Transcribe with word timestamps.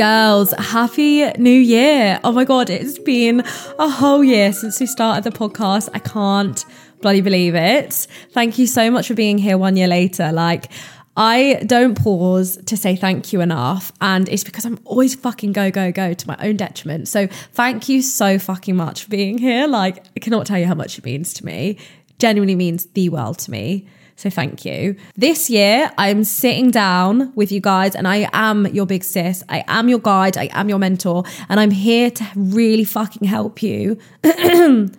Girls, 0.00 0.52
happy 0.52 1.30
new 1.32 1.50
year. 1.50 2.20
Oh 2.24 2.32
my 2.32 2.46
God, 2.46 2.70
it's 2.70 2.98
been 2.98 3.40
a 3.78 3.86
whole 3.86 4.24
year 4.24 4.50
since 4.50 4.80
we 4.80 4.86
started 4.86 5.24
the 5.24 5.38
podcast. 5.38 5.90
I 5.92 5.98
can't 5.98 6.64
bloody 7.02 7.20
believe 7.20 7.54
it. 7.54 8.06
Thank 8.32 8.56
you 8.56 8.66
so 8.66 8.90
much 8.90 9.08
for 9.08 9.14
being 9.14 9.36
here 9.36 9.58
one 9.58 9.76
year 9.76 9.88
later. 9.88 10.32
Like, 10.32 10.72
I 11.18 11.62
don't 11.66 12.02
pause 12.02 12.56
to 12.64 12.78
say 12.78 12.96
thank 12.96 13.34
you 13.34 13.42
enough. 13.42 13.92
And 14.00 14.26
it's 14.30 14.42
because 14.42 14.64
I'm 14.64 14.78
always 14.86 15.14
fucking 15.14 15.52
go, 15.52 15.70
go, 15.70 15.92
go 15.92 16.14
to 16.14 16.26
my 16.26 16.36
own 16.40 16.56
detriment. 16.56 17.06
So 17.06 17.26
thank 17.52 17.90
you 17.90 18.00
so 18.00 18.38
fucking 18.38 18.76
much 18.76 19.04
for 19.04 19.10
being 19.10 19.36
here. 19.36 19.66
Like, 19.66 20.02
I 20.16 20.20
cannot 20.20 20.46
tell 20.46 20.58
you 20.58 20.64
how 20.64 20.74
much 20.74 20.96
it 20.96 21.04
means 21.04 21.34
to 21.34 21.44
me. 21.44 21.76
Genuinely 22.18 22.54
means 22.54 22.86
the 22.86 23.10
world 23.10 23.38
to 23.40 23.50
me. 23.50 23.86
So 24.20 24.28
thank 24.28 24.66
you. 24.66 24.96
This 25.16 25.48
year, 25.48 25.90
I'm 25.96 26.24
sitting 26.24 26.70
down 26.70 27.32
with 27.36 27.50
you 27.50 27.58
guys 27.58 27.94
and 27.94 28.06
I 28.06 28.28
am 28.34 28.66
your 28.66 28.84
big 28.84 29.02
sis. 29.02 29.42
I 29.48 29.64
am 29.66 29.88
your 29.88 29.98
guide. 29.98 30.36
I 30.36 30.50
am 30.52 30.68
your 30.68 30.78
mentor. 30.78 31.24
And 31.48 31.58
I'm 31.58 31.70
here 31.70 32.10
to 32.10 32.26
really 32.36 32.84
fucking 32.84 33.26
help 33.26 33.62
you. 33.62 33.96
Ooh, 34.26 34.90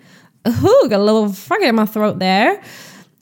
got 0.47 0.99
a 0.99 1.03
little 1.03 1.31
frog 1.31 1.61
in 1.61 1.75
my 1.75 1.85
throat 1.85 2.17
there. 2.17 2.63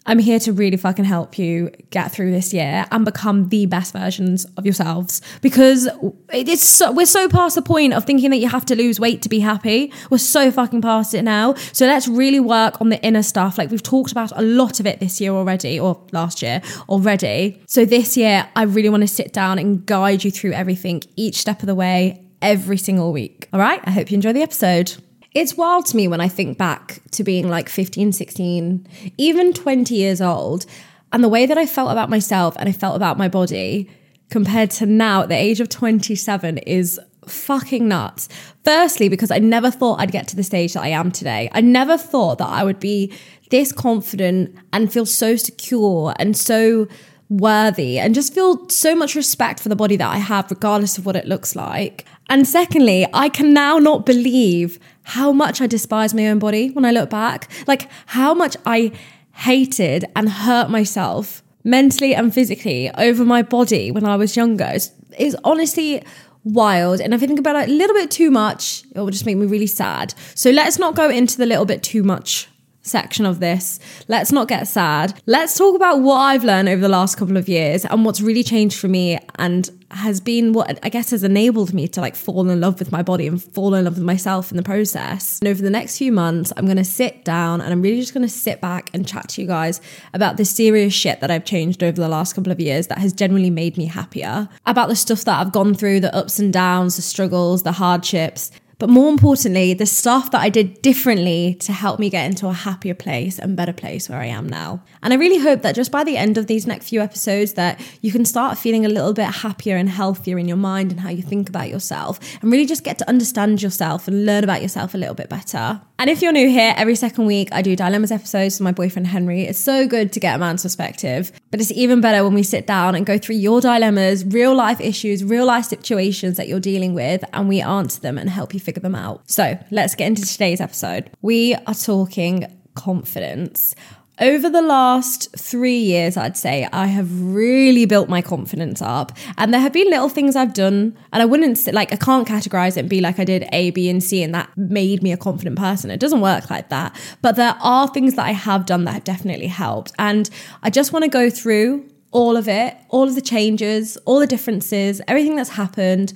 I'm 0.10 0.18
here 0.18 0.40
to 0.40 0.52
really 0.52 0.76
fucking 0.76 1.06
help 1.06 1.38
you 1.38 1.70
get 1.92 2.12
through 2.12 2.32
this 2.32 2.52
year 2.52 2.88
and 2.92 3.06
become 3.06 3.50
the 3.50 3.68
best 3.68 3.94
versions 3.94 4.44
of 4.58 4.66
yourselves 4.66 5.22
because 5.44 5.88
it's 6.34 6.68
so, 6.68 6.92
we're 6.92 7.06
so 7.06 7.30
past 7.30 7.54
the 7.54 7.62
point 7.62 7.94
of 7.94 8.06
thinking 8.06 8.32
that 8.32 8.38
you 8.38 8.50
have 8.50 8.66
to 8.66 8.76
lose 8.76 9.00
weight 9.00 9.22
to 9.22 9.30
be 9.30 9.40
happy. 9.40 9.94
We're 10.10 10.18
so 10.18 10.50
fucking 10.50 10.82
past 10.82 11.14
it 11.14 11.22
now. 11.22 11.54
So 11.74 11.86
let's 11.86 12.08
really 12.08 12.40
work 12.40 12.82
on 12.82 12.90
the 12.90 13.00
inner 13.04 13.22
stuff. 13.22 13.60
Like 13.60 13.70
we've 13.70 13.84
talked 13.84 14.12
about 14.12 14.32
a 14.36 14.42
lot 14.42 14.80
of 14.80 14.88
it 14.88 15.00
this 15.00 15.22
year 15.22 15.32
already 15.32 15.80
or 15.80 16.04
last 16.12 16.42
year 16.42 16.64
already. 16.90 17.62
So 17.68 17.86
this 17.86 18.18
year 18.18 18.50
I 18.56 18.64
really 18.64 18.90
want 18.90 19.02
to 19.02 19.08
sit 19.08 19.32
down 19.32 19.60
and 19.60 19.86
guide 19.86 20.24
you 20.24 20.32
through 20.32 20.54
everything 20.54 21.04
each 21.18 21.36
step 21.36 21.62
of 21.62 21.68
the 21.68 21.76
way 21.76 22.26
every 22.42 22.80
single 22.80 23.14
week. 23.14 23.48
All 23.54 23.60
right? 23.60 23.80
I 23.84 23.92
hope 23.92 24.10
you 24.10 24.16
enjoy 24.16 24.34
the 24.34 24.42
episode. 24.42 24.96
It's 25.34 25.56
wild 25.56 25.86
to 25.88 25.96
me 25.96 26.08
when 26.08 26.22
I 26.22 26.28
think 26.28 26.58
back 26.58 27.02
to 27.12 27.24
being 27.24 27.50
like 27.50 27.70
15, 27.70 28.14
16, 28.14 28.88
even 29.18 29.54
20 29.54 29.94
years 29.94 30.22
old, 30.22 30.66
and 31.12 31.24
the 31.24 31.30
way 31.30 31.46
that 31.46 31.58
I 31.58 31.66
felt 31.66 31.92
about 31.92 32.10
myself 32.10 32.56
and 32.58 32.68
I 32.68 32.72
felt 32.72 32.96
about 32.96 33.18
my 33.18 33.28
body 33.28 33.90
compared 34.30 34.72
to 34.72 34.86
now 34.86 35.24
at 35.24 35.30
the 35.30 35.36
age 35.36 35.60
of 35.60 35.70
27 35.70 36.58
is 36.60 37.00
fucking 37.28 37.88
nuts. 37.88 38.28
Firstly, 38.64 39.08
because 39.08 39.30
I 39.30 39.40
never 39.40 39.70
thought 39.70 40.00
I'd 40.00 40.12
get 40.12 40.28
to 40.30 40.36
the 40.36 40.44
stage 40.44 40.74
that 40.74 40.84
I 40.84 40.90
am 40.90 41.12
today. 41.12 41.50
I 41.52 41.62
never 41.62 41.98
thought 41.98 42.40
that 42.40 42.50
I 42.50 42.64
would 42.64 42.80
be 42.80 43.14
this 43.52 43.72
confident 43.72 44.56
and 44.74 44.92
feel 44.92 45.06
so 45.06 45.36
secure 45.36 46.14
and 46.18 46.36
so 46.36 46.88
worthy 47.30 48.00
and 48.00 48.16
just 48.16 48.34
feel 48.34 48.68
so 48.70 48.96
much 48.96 49.16
respect 49.16 49.60
for 49.60 49.70
the 49.70 49.76
body 49.76 49.96
that 49.96 50.10
I 50.10 50.18
have, 50.18 50.50
regardless 50.50 50.98
of 50.98 51.06
what 51.06 51.16
it 51.16 51.28
looks 51.28 51.56
like. 51.56 52.06
And 52.28 52.48
secondly, 52.48 53.08
I 53.14 53.30
can 53.30 53.54
now 53.54 53.78
not 53.78 54.06
believe 54.06 54.80
how 55.04 55.32
much 55.32 55.62
I 55.62 55.68
despise 55.68 56.14
my 56.14 56.28
own 56.28 56.40
body 56.40 56.72
when 56.72 56.86
I 56.86 56.92
look 56.92 57.10
back, 57.10 57.50
like 57.68 57.90
how 58.08 58.34
much 58.34 58.58
I 58.66 58.92
hated 59.34 60.06
and 60.16 60.30
hurt 60.30 60.70
myself 60.70 61.44
mentally 61.64 62.16
and 62.16 62.34
physically 62.34 62.90
over 62.98 63.24
my 63.24 63.42
body 63.42 63.92
when 63.92 64.06
I 64.06 64.16
was 64.16 64.36
younger. 64.36 64.66
It's, 64.66 64.92
it's 65.18 65.36
honestly 65.44 66.04
wild. 66.44 67.00
And 67.00 67.14
if 67.14 67.24
I 67.24 67.28
think 67.28 67.40
about 67.40 67.56
it 67.56 67.70
a 67.70 67.72
little 67.72 67.96
bit 67.96 68.12
too 68.12 68.32
much, 68.32 68.84
it 68.96 69.00
will 69.00 69.10
just 69.10 69.26
make 69.26 69.38
me 69.38 69.46
really 69.46 69.68
sad. 69.68 70.14
So 70.36 70.50
let's 70.52 70.80
not 70.80 70.96
go 70.96 71.10
into 71.10 71.38
the 71.38 71.46
little 71.46 71.66
bit 71.66 71.84
too 71.84 72.04
much 72.04 72.49
section 72.82 73.26
of 73.26 73.40
this. 73.40 73.80
Let's 74.08 74.32
not 74.32 74.48
get 74.48 74.68
sad. 74.68 75.20
Let's 75.26 75.58
talk 75.58 75.76
about 75.76 76.02
what 76.02 76.18
I've 76.18 76.44
learned 76.44 76.70
over 76.70 76.82
the 76.82 76.90
last 76.90 77.16
couple 77.16 77.38
of 77.38 77.48
years 77.48 77.86
and 77.86 78.06
what's 78.06 78.22
really 78.22 78.44
changed 78.44 78.80
for 78.80 78.88
me 78.88 79.20
and 79.38 79.70
has 79.92 80.22
been 80.22 80.54
what 80.54 80.80
I 80.84 80.90
guess 80.90 81.12
has 81.12 81.24
enabled 81.24 81.74
me 81.74 81.88
to 81.90 82.02
like 82.02 82.16
fall 82.16 82.48
in 82.50 82.62
love 82.62 82.78
with 82.78 82.92
my 82.92 83.02
body 83.02 83.28
and 83.28 83.42
fall 83.42 83.74
in 83.74 83.86
love 83.86 83.96
with 83.96 84.04
myself 84.04 84.52
in 84.52 84.58
the 84.58 84.64
process. 84.64 85.40
And 85.40 85.48
over 85.48 85.62
the 85.62 85.70
next 85.70 85.98
few 85.98 86.12
months, 86.12 86.54
I'm 86.56 86.66
going 86.66 86.78
to 86.78 86.84
sit 86.84 87.26
down 87.26 87.62
and 87.62 87.72
I'm 87.72 87.82
really 87.82 88.00
just 88.00 88.14
going 88.14 88.28
to 88.28 88.34
sit 88.34 88.62
back 88.62 88.90
and 88.94 89.08
chat 89.08 89.30
to 89.30 89.42
you 89.42 89.48
guys 89.48 89.82
about 90.14 90.38
the 90.38 90.46
serious 90.46 90.94
shit 90.94 91.22
that 91.22 91.32
I've 91.32 91.46
changed 91.46 91.84
over 91.84 92.00
the 92.00 92.08
last 92.08 92.34
couple 92.34 92.52
of 92.52 92.60
years 92.60 92.88
that 92.88 93.00
has 93.00 93.14
genuinely 93.14 93.50
made 93.50 93.78
me 93.78 93.86
happier, 93.86 94.48
about 94.66 94.90
the 94.90 94.96
stuff 94.96 95.26
that 95.26 95.40
I've 95.40 95.52
gone 95.52 95.74
through, 95.74 96.02
the 96.02 96.16
ups 96.16 96.40
and 96.40 96.54
downs, 96.54 96.96
the 96.96 97.02
struggles, 97.02 97.64
the 97.64 97.72
hardships 97.72 98.52
but 98.80 98.90
more 98.90 99.10
importantly, 99.10 99.74
the 99.74 99.86
stuff 99.86 100.32
that 100.32 100.42
I 100.42 100.50
did 100.50 100.82
differently 100.82 101.56
to 101.60 101.74
help 101.74 102.00
me 102.00 102.10
get 102.10 102.26
into 102.26 102.48
a 102.48 102.54
happier 102.54 102.96
place 102.96 103.38
and 103.38 103.56
better 103.56 103.74
place 103.74 104.10
where 104.10 104.20
I 104.20 104.28
am 104.28 104.48
now. 104.48 104.82
And 105.04 105.14
I 105.14 105.18
really 105.18 105.38
hope 105.38 105.62
that 105.64 105.76
just 105.76 105.92
by 105.92 106.06
the 106.06 106.16
end 106.16 106.38
of 106.38 106.48
these 106.48 106.66
next 106.66 106.88
few 106.88 107.02
episodes 107.02 107.54
that 107.54 107.80
you 108.02 108.12
can 108.12 108.24
start 108.24 108.58
feeling 108.58 108.86
a 108.86 108.90
little 108.90 109.14
bit 109.14 109.26
happier 109.26 109.76
and 109.76 109.90
healthier 109.90 110.40
in 110.40 110.48
your 110.48 110.58
mind 110.58 110.92
and 110.92 111.02
how 111.02 111.10
you 111.10 111.22
think 111.22 111.50
about 111.50 111.70
yourself 111.70 112.20
and 112.42 112.52
really 112.52 112.66
just 112.66 112.86
get 112.86 112.98
to 113.00 113.10
understand 113.10 113.62
yourself 113.62 114.08
and 114.08 114.26
learn 114.26 114.46
about 114.46 114.62
yourself 114.62 114.94
a 114.94 114.98
little 114.98 115.16
bit 115.16 115.30
better. 115.30 115.82
And 116.00 116.10
if 116.10 116.22
you're 116.22 116.32
new 116.32 116.48
here, 116.48 116.74
every 116.78 116.96
second 116.96 117.26
week 117.26 117.50
I 117.52 117.62
do 117.62 117.76
dilemmas 117.76 118.12
episodes 118.12 118.56
with 118.56 118.64
my 118.64 118.72
boyfriend 118.72 119.08
Henry. 119.08 119.44
It's 119.44 119.60
so 119.60 119.86
good 119.86 120.14
to 120.14 120.22
get 120.22 120.36
a 120.36 120.38
man's 120.38 120.64
perspective, 120.64 121.34
but 121.52 121.60
it's 121.60 121.72
even 121.72 122.00
better 122.00 122.24
when 122.24 122.34
we 122.34 122.44
sit 122.44 122.66
down 122.66 122.96
and 122.96 123.06
go 123.06 123.18
through 123.18 123.36
your 123.36 123.60
dilemmas, 123.60 124.24
real 124.24 124.56
life 124.56 124.80
issues, 124.80 125.26
real 125.26 125.46
life 125.46 125.66
situations 125.66 126.38
that 126.38 126.48
you're 126.48 126.62
dealing 126.62 126.94
with, 126.94 127.26
and 127.34 127.50
we 127.50 127.60
answer 127.60 128.00
them 128.00 128.18
and 128.18 128.30
help 128.30 128.54
you 128.54 128.62
figure 128.70 128.82
them 128.82 128.96
out. 128.96 129.30
So 129.30 129.58
let's 129.72 129.96
get 129.96 130.08
into 130.08 130.26
today's 130.26 130.62
episode. 130.62 131.10
We 131.22 131.56
are 131.56 131.74
talking 131.74 132.46
confidence. 132.76 133.74
Over 134.22 134.50
the 134.50 134.62
last 134.62 135.36
three 135.38 135.80
years, 135.80 136.18
I'd 136.18 136.36
say 136.38 136.68
I 136.74 136.88
have 136.88 137.10
really 137.24 137.86
built 137.86 138.10
my 138.10 138.22
confidence 138.22 138.82
up. 138.82 139.14
And 139.38 139.54
there 139.54 139.62
have 139.62 139.72
been 139.72 139.90
little 139.90 140.10
things 140.10 140.36
I've 140.36 140.54
done, 140.54 140.96
and 141.14 141.24
I 141.24 141.26
wouldn't 141.26 141.66
like, 141.74 141.94
I 141.94 141.96
can't 141.96 142.28
categorize 142.28 142.76
it 142.76 142.82
and 142.82 142.90
be 142.90 143.00
like 143.00 143.18
I 143.18 143.24
did 143.24 143.48
A, 143.54 143.72
B, 143.72 143.90
and 143.90 144.04
C, 144.04 144.22
and 144.22 144.36
that 144.36 144.56
made 144.58 145.02
me 145.02 145.14
a 145.14 145.18
confident 145.18 145.58
person. 145.58 145.90
It 145.90 146.02
doesn't 146.02 146.22
work 146.22 146.50
like 146.50 146.70
that. 146.70 146.96
But 147.22 147.38
there 147.38 147.56
are 147.62 147.88
things 147.88 148.16
that 148.16 148.26
I 148.26 148.34
have 148.34 148.66
done 148.66 148.84
that 148.84 148.94
have 148.94 149.04
definitely 149.06 149.48
helped. 149.48 149.94
And 149.98 150.30
I 150.62 150.70
just 150.70 150.92
want 150.92 151.06
to 151.06 151.10
go 151.10 151.30
through 151.30 151.90
all 152.12 152.36
of 152.36 152.48
it, 152.50 152.76
all 152.90 153.08
of 153.08 153.16
the 153.16 153.22
changes, 153.22 153.98
all 154.06 154.20
the 154.20 154.28
differences, 154.28 155.02
everything 155.08 155.38
that's 155.38 155.52
happened 155.52 156.14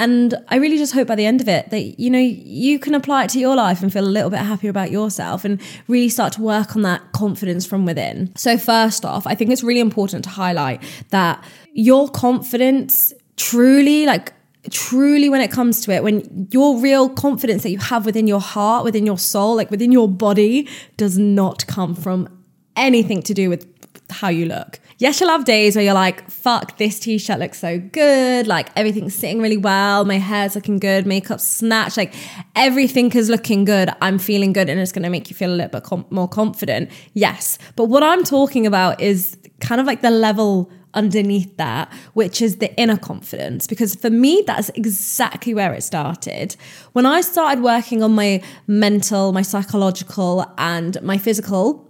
and 0.00 0.34
I 0.48 0.56
really 0.56 0.78
just 0.78 0.94
hope 0.94 1.08
by 1.08 1.14
the 1.14 1.26
end 1.26 1.42
of 1.42 1.48
it 1.48 1.68
that, 1.68 2.00
you 2.00 2.08
know, 2.08 2.18
you 2.18 2.78
can 2.78 2.94
apply 2.94 3.24
it 3.24 3.30
to 3.30 3.38
your 3.38 3.54
life 3.54 3.82
and 3.82 3.92
feel 3.92 4.02
a 4.02 4.08
little 4.08 4.30
bit 4.30 4.38
happier 4.38 4.70
about 4.70 4.90
yourself 4.90 5.44
and 5.44 5.60
really 5.88 6.08
start 6.08 6.32
to 6.34 6.42
work 6.42 6.74
on 6.74 6.80
that 6.82 7.12
confidence 7.12 7.66
from 7.66 7.84
within. 7.84 8.34
So, 8.34 8.56
first 8.56 9.04
off, 9.04 9.26
I 9.26 9.34
think 9.34 9.50
it's 9.50 9.62
really 9.62 9.80
important 9.80 10.24
to 10.24 10.30
highlight 10.30 10.82
that 11.10 11.44
your 11.74 12.08
confidence 12.08 13.12
truly, 13.36 14.06
like, 14.06 14.32
truly 14.70 15.28
when 15.28 15.42
it 15.42 15.50
comes 15.50 15.82
to 15.82 15.92
it 15.92 16.02
when 16.02 16.48
your 16.50 16.78
real 16.80 17.08
confidence 17.08 17.62
that 17.62 17.70
you 17.70 17.78
have 17.78 18.04
within 18.04 18.26
your 18.26 18.40
heart 18.40 18.84
within 18.84 19.06
your 19.06 19.16
soul 19.16 19.56
like 19.56 19.70
within 19.70 19.90
your 19.90 20.06
body 20.06 20.68
does 20.98 21.16
not 21.16 21.66
come 21.66 21.94
from 21.94 22.28
anything 22.76 23.22
to 23.22 23.32
do 23.32 23.48
with 23.48 23.66
how 24.10 24.28
you 24.28 24.44
look 24.44 24.78
yes, 25.00 25.18
you'll 25.18 25.30
have 25.30 25.44
days 25.44 25.74
where 25.74 25.84
you're 25.84 25.94
like, 25.94 26.30
fuck, 26.30 26.76
this 26.76 27.00
t 27.00 27.18
shirt 27.18 27.40
looks 27.40 27.58
so 27.58 27.78
good. 27.78 28.46
Like 28.46 28.68
everything's 28.76 29.14
sitting 29.14 29.40
really 29.40 29.56
well. 29.56 30.04
My 30.04 30.18
hair's 30.18 30.54
looking 30.54 30.78
good. 30.78 31.06
Makeup 31.06 31.40
snatched. 31.40 31.96
Like 31.96 32.14
everything 32.54 33.10
is 33.12 33.28
looking 33.28 33.64
good. 33.64 33.90
I'm 34.00 34.18
feeling 34.18 34.52
good. 34.52 34.68
And 34.68 34.78
it's 34.78 34.92
going 34.92 35.02
to 35.02 35.10
make 35.10 35.30
you 35.30 35.34
feel 35.34 35.50
a 35.50 35.56
little 35.56 35.70
bit 35.70 35.82
com- 35.82 36.06
more 36.10 36.28
confident. 36.28 36.90
Yes. 37.14 37.58
But 37.74 37.86
what 37.86 38.02
I'm 38.02 38.22
talking 38.22 38.66
about 38.66 39.00
is 39.00 39.36
kind 39.60 39.80
of 39.80 39.86
like 39.86 40.02
the 40.02 40.10
level 40.10 40.70
underneath 40.92 41.56
that, 41.56 41.90
which 42.14 42.42
is 42.42 42.56
the 42.56 42.74
inner 42.76 42.96
confidence. 42.96 43.66
Because 43.66 43.94
for 43.94 44.10
me, 44.10 44.42
that's 44.46 44.70
exactly 44.70 45.54
where 45.54 45.72
it 45.72 45.82
started. 45.82 46.56
When 46.92 47.06
I 47.06 47.22
started 47.22 47.62
working 47.62 48.02
on 48.02 48.14
my 48.14 48.42
mental, 48.66 49.32
my 49.32 49.42
psychological, 49.42 50.44
and 50.58 51.00
my 51.02 51.16
physical 51.16 51.89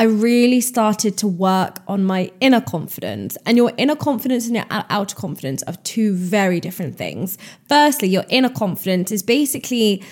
I 0.00 0.04
really 0.04 0.62
started 0.62 1.18
to 1.18 1.28
work 1.28 1.82
on 1.86 2.04
my 2.04 2.32
inner 2.40 2.62
confidence. 2.62 3.36
And 3.44 3.58
your 3.58 3.70
inner 3.76 3.94
confidence 3.94 4.46
and 4.46 4.56
your 4.56 4.64
outer 4.70 5.14
confidence 5.14 5.62
are 5.64 5.74
two 5.84 6.14
very 6.14 6.58
different 6.58 6.96
things. 6.96 7.36
Firstly, 7.68 8.08
your 8.08 8.24
inner 8.30 8.48
confidence 8.48 9.12
is 9.12 9.22
basically 9.22 10.02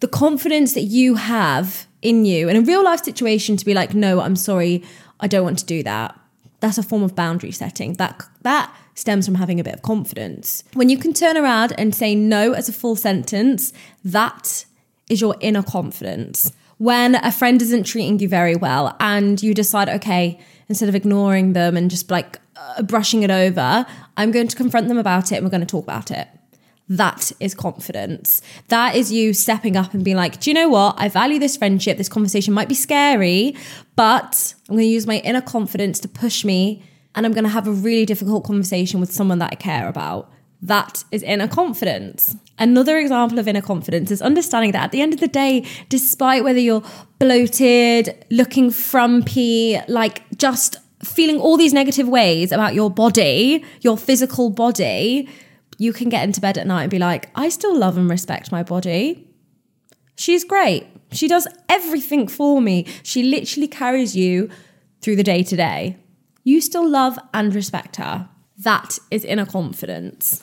the 0.00 0.06
confidence 0.06 0.74
that 0.74 0.82
you 0.82 1.14
have 1.14 1.86
in 2.02 2.26
you 2.26 2.50
in 2.50 2.56
a 2.56 2.60
real 2.60 2.84
life 2.84 3.02
situation 3.02 3.56
to 3.56 3.64
be 3.64 3.72
like, 3.72 3.94
no, 3.94 4.20
I'm 4.20 4.36
sorry, 4.36 4.84
I 5.18 5.28
don't 5.28 5.44
want 5.44 5.60
to 5.60 5.64
do 5.64 5.82
that. 5.82 6.14
That's 6.60 6.76
a 6.76 6.82
form 6.82 7.02
of 7.02 7.16
boundary 7.16 7.52
setting. 7.52 7.94
That 7.94 8.22
that 8.42 8.70
stems 8.94 9.24
from 9.24 9.36
having 9.36 9.58
a 9.58 9.64
bit 9.64 9.72
of 9.72 9.80
confidence. 9.80 10.62
When 10.74 10.90
you 10.90 10.98
can 10.98 11.14
turn 11.14 11.38
around 11.38 11.72
and 11.78 11.94
say 11.94 12.14
no 12.14 12.52
as 12.52 12.68
a 12.68 12.72
full 12.74 12.96
sentence, 12.96 13.72
that 14.04 14.66
is 15.08 15.22
your 15.22 15.36
inner 15.40 15.62
confidence 15.62 16.52
when 16.78 17.16
a 17.16 17.30
friend 17.30 17.60
isn't 17.60 17.84
treating 17.84 18.18
you 18.18 18.28
very 18.28 18.56
well 18.56 18.96
and 19.00 19.42
you 19.42 19.52
decide, 19.52 19.88
okay, 19.88 20.38
instead 20.68 20.88
of 20.88 20.94
ignoring 20.94 21.52
them 21.52 21.76
and 21.76 21.90
just 21.90 22.10
like 22.10 22.40
uh, 22.56 22.82
brushing 22.82 23.22
it 23.22 23.30
over, 23.30 23.84
I'm 24.16 24.30
going 24.30 24.48
to 24.48 24.56
confront 24.56 24.88
them 24.88 24.98
about 24.98 25.32
it 25.32 25.36
and 25.36 25.44
we're 25.44 25.50
going 25.50 25.60
to 25.60 25.66
talk 25.66 25.84
about 25.84 26.10
it. 26.10 26.28
That 26.88 27.32
is 27.38 27.54
confidence. 27.54 28.40
That 28.68 28.94
is 28.94 29.12
you 29.12 29.34
stepping 29.34 29.76
up 29.76 29.92
and 29.92 30.04
being 30.04 30.16
like, 30.16 30.40
do 30.40 30.48
you 30.48 30.54
know 30.54 30.68
what? 30.68 30.94
I 30.98 31.08
value 31.08 31.38
this 31.38 31.56
friendship. 31.56 31.98
This 31.98 32.08
conversation 32.08 32.54
might 32.54 32.68
be 32.68 32.74
scary, 32.74 33.56
but 33.94 34.54
I'm 34.68 34.76
going 34.76 34.86
to 34.86 34.90
use 34.90 35.06
my 35.06 35.18
inner 35.18 35.42
confidence 35.42 36.00
to 36.00 36.08
push 36.08 36.44
me 36.44 36.82
and 37.14 37.26
I'm 37.26 37.32
going 37.32 37.44
to 37.44 37.50
have 37.50 37.66
a 37.66 37.72
really 37.72 38.06
difficult 38.06 38.44
conversation 38.44 39.00
with 39.00 39.12
someone 39.12 39.38
that 39.40 39.50
I 39.52 39.56
care 39.56 39.88
about. 39.88 40.32
That 40.60 41.04
is 41.12 41.22
inner 41.22 41.46
confidence. 41.46 42.36
Another 42.58 42.98
example 42.98 43.38
of 43.38 43.46
inner 43.46 43.62
confidence 43.62 44.10
is 44.10 44.20
understanding 44.20 44.72
that 44.72 44.84
at 44.84 44.92
the 44.92 45.00
end 45.00 45.14
of 45.14 45.20
the 45.20 45.28
day, 45.28 45.64
despite 45.88 46.42
whether 46.42 46.58
you're 46.58 46.82
bloated, 47.20 48.24
looking 48.30 48.70
frumpy, 48.70 49.78
like 49.86 50.22
just 50.36 50.78
feeling 51.04 51.38
all 51.40 51.56
these 51.56 51.72
negative 51.72 52.08
ways 52.08 52.50
about 52.50 52.74
your 52.74 52.90
body, 52.90 53.64
your 53.82 53.96
physical 53.96 54.50
body, 54.50 55.28
you 55.78 55.92
can 55.92 56.08
get 56.08 56.24
into 56.24 56.40
bed 56.40 56.58
at 56.58 56.66
night 56.66 56.82
and 56.82 56.90
be 56.90 56.98
like, 56.98 57.30
I 57.36 57.48
still 57.50 57.76
love 57.76 57.96
and 57.96 58.10
respect 58.10 58.50
my 58.50 58.64
body. 58.64 59.28
She's 60.16 60.42
great. 60.42 60.88
She 61.12 61.28
does 61.28 61.46
everything 61.68 62.26
for 62.26 62.60
me. 62.60 62.84
She 63.04 63.22
literally 63.22 63.68
carries 63.68 64.16
you 64.16 64.50
through 65.00 65.14
the 65.14 65.22
day 65.22 65.44
to 65.44 65.54
day. 65.54 65.96
You 66.42 66.60
still 66.60 66.88
love 66.88 67.16
and 67.32 67.54
respect 67.54 67.96
her. 67.96 68.28
That 68.58 68.98
is 69.12 69.24
inner 69.24 69.46
confidence. 69.46 70.42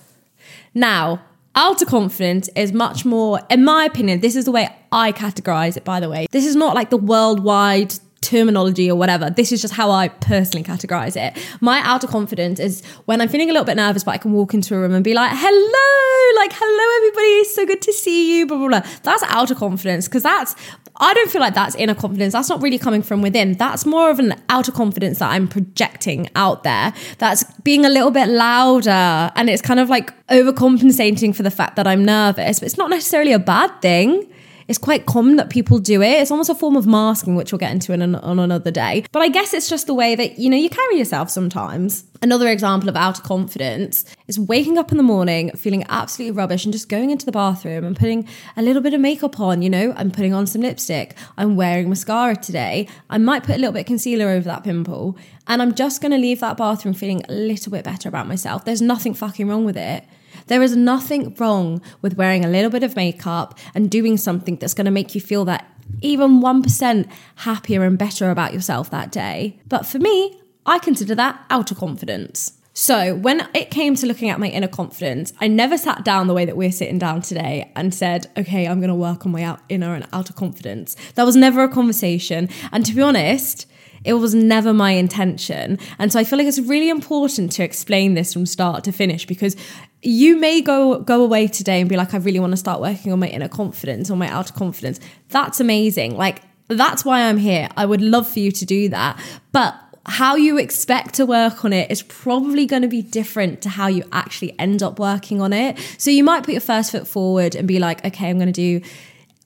Now, 0.76 1.22
outer 1.56 1.86
confidence 1.86 2.50
is 2.56 2.74
much 2.74 3.06
more, 3.06 3.40
in 3.50 3.64
my 3.64 3.86
opinion, 3.86 4.20
this 4.20 4.36
is 4.36 4.44
the 4.46 4.52
way 4.52 4.68
I 4.92 5.14
categorize 5.14 5.78
it, 5.78 5.86
by 5.86 6.02
the 6.02 6.10
way. 6.10 6.28
This 6.32 6.46
is 6.46 6.56
not 6.56 6.76
like 6.76 6.90
the 6.90 6.98
worldwide 6.98 7.96
terminology 8.26 8.90
or 8.90 8.96
whatever. 8.96 9.30
This 9.30 9.52
is 9.52 9.62
just 9.62 9.74
how 9.74 9.92
I 9.92 10.10
personally 10.10 10.64
categorize 10.64 11.16
it. 11.16 11.38
My 11.62 11.80
outer 11.84 12.08
confidence 12.08 12.60
is 12.60 12.84
when 13.06 13.22
I'm 13.22 13.30
feeling 13.30 13.50
a 13.50 13.54
little 13.54 13.66
bit 13.66 13.78
nervous, 13.78 14.04
but 14.04 14.12
I 14.12 14.18
can 14.18 14.34
walk 14.34 14.54
into 14.54 14.76
a 14.76 14.80
room 14.80 14.94
and 14.94 15.04
be 15.04 15.14
like, 15.14 15.32
hello, 15.34 16.42
like, 16.42 16.52
hello, 16.54 16.98
everybody, 16.98 17.44
so 17.46 17.66
good 17.66 17.82
to 17.84 17.94
see 17.94 18.38
you, 18.38 18.48
blah, 18.48 18.58
blah, 18.58 18.68
blah. 18.68 18.82
That's 19.04 19.24
outer 19.28 19.56
confidence 19.56 20.08
because 20.08 20.24
that's, 20.24 20.56
I 20.98 21.14
don't 21.14 21.30
feel 21.30 21.42
like 21.42 21.54
that's 21.54 21.76
inner 21.76 21.94
confidence. 21.94 22.34
That's 22.34 22.50
not 22.50 22.62
really 22.62 22.80
coming 22.80 23.04
from 23.04 23.22
within. 23.22 23.54
That's 23.54 23.86
more 23.86 24.10
of 24.10 24.20
an 24.20 24.34
outer 24.50 24.72
confidence 24.72 25.20
that 25.20 25.30
I'm 25.32 25.48
projecting 25.48 26.30
out 26.36 26.64
there. 26.64 26.94
That's 27.20 27.44
being 27.62 27.86
a 27.86 27.90
little 27.90 28.12
bit 28.12 28.28
louder 28.28 29.32
and 29.36 29.50
it's 29.50 29.62
kind 29.62 29.80
of 29.80 29.90
like 29.90 30.12
overcompensating 30.28 31.36
for 31.36 31.44
the 31.44 31.52
fact 31.52 31.76
that 31.76 31.86
I'm 31.86 32.04
nervous, 32.04 32.60
but 32.60 32.66
it's 32.66 32.78
not 32.78 32.90
necessarily 32.90 33.34
a 33.34 33.40
bad 33.40 33.82
thing 33.82 34.32
it's 34.68 34.80
quite 34.80 35.06
common 35.06 35.36
that 35.36 35.50
people 35.50 35.78
do 35.80 36.02
it. 36.02 36.22
It's 36.22 36.32
almost 36.32 36.50
a 36.50 36.56
form 36.56 36.76
of 36.76 36.88
masking, 36.88 37.36
which 37.36 37.52
we'll 37.52 37.60
get 37.60 37.72
into 37.72 37.94
in 37.94 38.02
an, 38.02 38.16
on 38.16 38.40
another 38.40 38.72
day. 38.72 39.06
But 39.12 39.22
I 39.22 39.30
guess 39.30 39.54
it's 39.54 39.70
just 39.70 39.88
the 39.88 39.94
way 39.94 40.16
that, 40.16 40.40
you 40.40 40.50
know, 40.50 40.58
you 40.58 40.70
carry 40.70 40.98
yourself 40.98 41.30
sometimes. 41.30 42.04
Another 42.22 42.48
example 42.48 42.90
of 42.90 42.96
outer 42.96 43.22
confidence 43.22 44.06
is 44.28 44.40
waking 44.40 44.78
up 44.78 44.92
in 44.92 44.98
the 44.98 45.04
morning 45.04 45.52
feeling 45.52 45.86
absolutely 45.90 46.36
rubbish 46.36 46.66
and 46.66 46.74
just 46.74 46.90
going 46.90 47.12
into 47.12 47.26
the 47.26 47.32
bathroom 47.32 47.84
and 47.84 47.96
putting 47.96 48.28
a 48.58 48.64
little 48.64 48.82
bit 48.82 48.94
of 48.96 49.02
makeup 49.02 49.40
on. 49.40 49.62
You 49.62 49.70
know, 49.70 49.94
I'm 49.96 50.10
putting 50.10 50.34
on 50.34 50.48
some 50.48 50.62
lipstick, 50.62 51.16
I'm 51.38 51.56
wearing 51.56 51.90
mascara 51.90 52.36
today, 52.36 52.88
I 53.10 53.20
might 53.20 53.44
put 53.44 53.56
a 53.56 53.60
little 53.60 53.74
bit 53.74 53.82
of 53.82 53.86
concealer 53.86 54.30
over 54.30 54.46
that 54.46 54.64
pimple, 54.64 55.18
and 55.46 55.62
I'm 55.62 55.76
just 55.76 56.02
gonna 56.02 56.18
leave 56.18 56.40
that 56.40 56.58
bathroom 56.58 56.96
feeling 56.96 57.24
a 57.30 57.34
little 57.34 57.72
bit 57.72 57.84
better 57.84 58.10
about 58.10 58.28
myself. 58.28 58.66
There's 58.66 58.82
nothing 58.82 59.14
fucking 59.14 59.48
wrong 59.48 59.66
with 59.66 59.78
it. 59.78 60.06
There 60.48 60.62
is 60.62 60.76
nothing 60.76 61.36
wrong 61.36 61.82
with 62.02 62.18
wearing 62.18 62.46
a 62.46 62.50
little 62.50 62.70
bit 62.70 62.84
of 62.84 62.96
makeup 62.96 63.58
and 63.74 63.90
doing 63.90 64.18
something 64.18 64.58
that's 64.58 64.74
going 64.74 64.86
to 64.86 64.92
make 64.92 65.16
you 65.16 65.22
feel 65.22 65.46
that 65.46 65.68
even 66.02 66.42
1% 66.42 67.10
happier 67.38 67.84
and 67.84 67.98
better 67.98 68.30
about 68.30 68.54
yourself 68.54 68.90
that 68.92 69.12
day. 69.12 69.60
But 69.68 69.86
for 69.86 70.00
me, 70.00 70.40
I 70.66 70.80
consider 70.80 71.16
that 71.16 71.46
outer 71.50 71.76
confidence. 71.76 72.54
So, 72.78 73.16
when 73.16 73.48
it 73.54 73.72
came 73.72 73.96
to 73.96 74.06
looking 74.06 74.30
at 74.30 74.38
my 74.38 74.48
inner 74.48 74.68
confidence, 74.68 75.32
I 75.40 75.48
never 75.48 75.78
sat 75.78 76.04
down 76.04 76.28
the 76.28 76.34
way 76.34 76.44
that 76.44 76.58
we're 76.58 76.74
sitting 76.74 77.00
down 77.00 77.22
today 77.22 77.72
and 77.74 77.96
said, 77.96 78.30
okay, 78.36 78.68
I'm 78.68 78.80
going 78.80 78.90
to 78.90 78.96
work 78.96 79.26
on 79.26 79.32
my 79.32 79.58
inner 79.70 79.94
and 79.96 80.06
outer 80.12 80.34
confidence. 80.34 80.98
That 81.14 81.24
was 81.24 81.38
never 81.38 81.64
a 81.64 81.70
conversation. 81.70 82.50
And 82.74 82.86
to 82.86 82.94
be 82.94 83.02
honest, 83.02 83.66
it 84.06 84.14
was 84.14 84.36
never 84.36 84.74
my 84.74 84.92
intention. 84.92 85.80
And 86.00 86.14
so 86.14 86.20
I 86.20 86.24
feel 86.24 86.38
like 86.38 86.48
it's 86.48 86.60
really 86.60 86.90
important 86.90 87.52
to 87.54 87.64
explain 87.64 88.14
this 88.14 88.34
from 88.34 88.46
start 88.46 88.84
to 88.86 88.92
finish 88.92 89.26
because 89.26 89.56
you 90.02 90.38
may 90.38 90.62
go 90.62 91.00
go 91.00 91.24
away 91.24 91.48
today 91.48 91.82
and 91.82 91.90
be 91.90 91.98
like, 91.98 92.14
I 92.14 92.18
really 92.18 92.40
want 92.40 92.52
to 92.52 92.58
start 92.58 92.80
working 92.80 93.12
on 93.12 93.20
my 93.20 93.28
inner 93.28 93.50
confidence 93.50 94.10
or 94.10 94.16
my 94.16 94.30
outer 94.30 94.54
confidence. 94.54 95.00
That's 95.30 95.60
amazing. 95.60 96.16
Like 96.16 96.44
that's 96.68 97.04
why 97.04 97.28
I'm 97.28 97.38
here. 97.38 97.68
I 97.76 97.86
would 97.86 98.02
love 98.02 98.28
for 98.28 98.40
you 98.40 98.52
to 98.52 98.66
do 98.66 98.90
that. 98.90 99.20
But 99.52 99.76
how 100.08 100.36
you 100.36 100.58
expect 100.58 101.16
to 101.16 101.26
work 101.26 101.66
on 101.66 101.74
it 101.74 101.90
is 101.90 102.04
probably 102.04 102.66
going 102.66 102.84
to 102.84 102.88
be 102.88 103.02
different 103.02 103.62
to 103.64 103.70
how 103.70 103.88
you 103.88 104.04
actually 104.12 104.58
end 104.60 104.84
up 104.84 105.00
working 105.00 105.42
on 105.42 105.52
it. 105.52 105.80
So 105.98 106.12
you 106.12 106.24
might 106.24 106.44
put 106.44 106.52
your 106.52 106.62
first 106.62 106.92
foot 106.92 107.08
forward 107.08 107.56
and 107.56 107.68
be 107.68 107.80
like, 107.80 108.06
okay, 108.06 108.30
I'm 108.30 108.38
going 108.38 108.52
to 108.52 108.80
do 108.80 108.82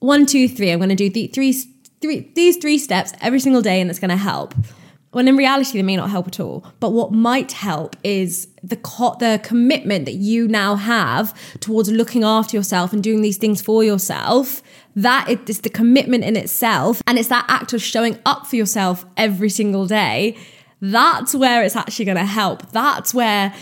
one, 0.00 0.26
two, 0.26 0.48
three. 0.48 0.70
I'm 0.70 0.78
going 0.78 0.90
to 0.90 0.94
do 0.94 1.08
the 1.08 1.28
three, 1.28 1.54
three, 2.00 2.30
these 2.34 2.56
three 2.56 2.78
steps 2.78 3.12
every 3.20 3.40
single 3.40 3.62
day, 3.62 3.80
and 3.80 3.90
it's 3.90 3.98
going 3.98 4.10
to 4.10 4.16
help. 4.16 4.54
When 5.12 5.26
in 5.26 5.36
reality 5.36 5.76
they 5.76 5.82
may 5.82 5.96
not 5.96 6.08
help 6.10 6.28
at 6.28 6.38
all 6.38 6.64
but 6.78 6.92
what 6.92 7.10
might 7.10 7.50
help 7.50 7.96
is 8.04 8.46
the 8.62 8.76
co- 8.76 9.16
the 9.18 9.40
commitment 9.42 10.04
that 10.04 10.14
you 10.14 10.46
now 10.46 10.76
have 10.76 11.34
towards 11.58 11.90
looking 11.90 12.22
after 12.22 12.56
yourself 12.56 12.92
and 12.92 13.02
doing 13.02 13.20
these 13.20 13.36
things 13.36 13.60
for 13.60 13.82
yourself. 13.82 14.62
That 14.94 15.28
is 15.48 15.62
the 15.62 15.68
commitment 15.68 16.22
in 16.22 16.36
itself 16.36 17.02
and 17.08 17.18
it's 17.18 17.28
that 17.28 17.44
act 17.48 17.72
of 17.72 17.82
showing 17.82 18.20
up 18.24 18.46
for 18.46 18.54
yourself 18.54 19.04
every 19.16 19.50
single 19.50 19.86
day. 19.86 20.36
That's 20.80 21.34
where 21.34 21.64
it's 21.64 21.76
actually 21.76 22.04
going 22.04 22.16
to 22.16 22.24
help. 22.24 22.70
That's 22.70 23.12
where 23.12 23.52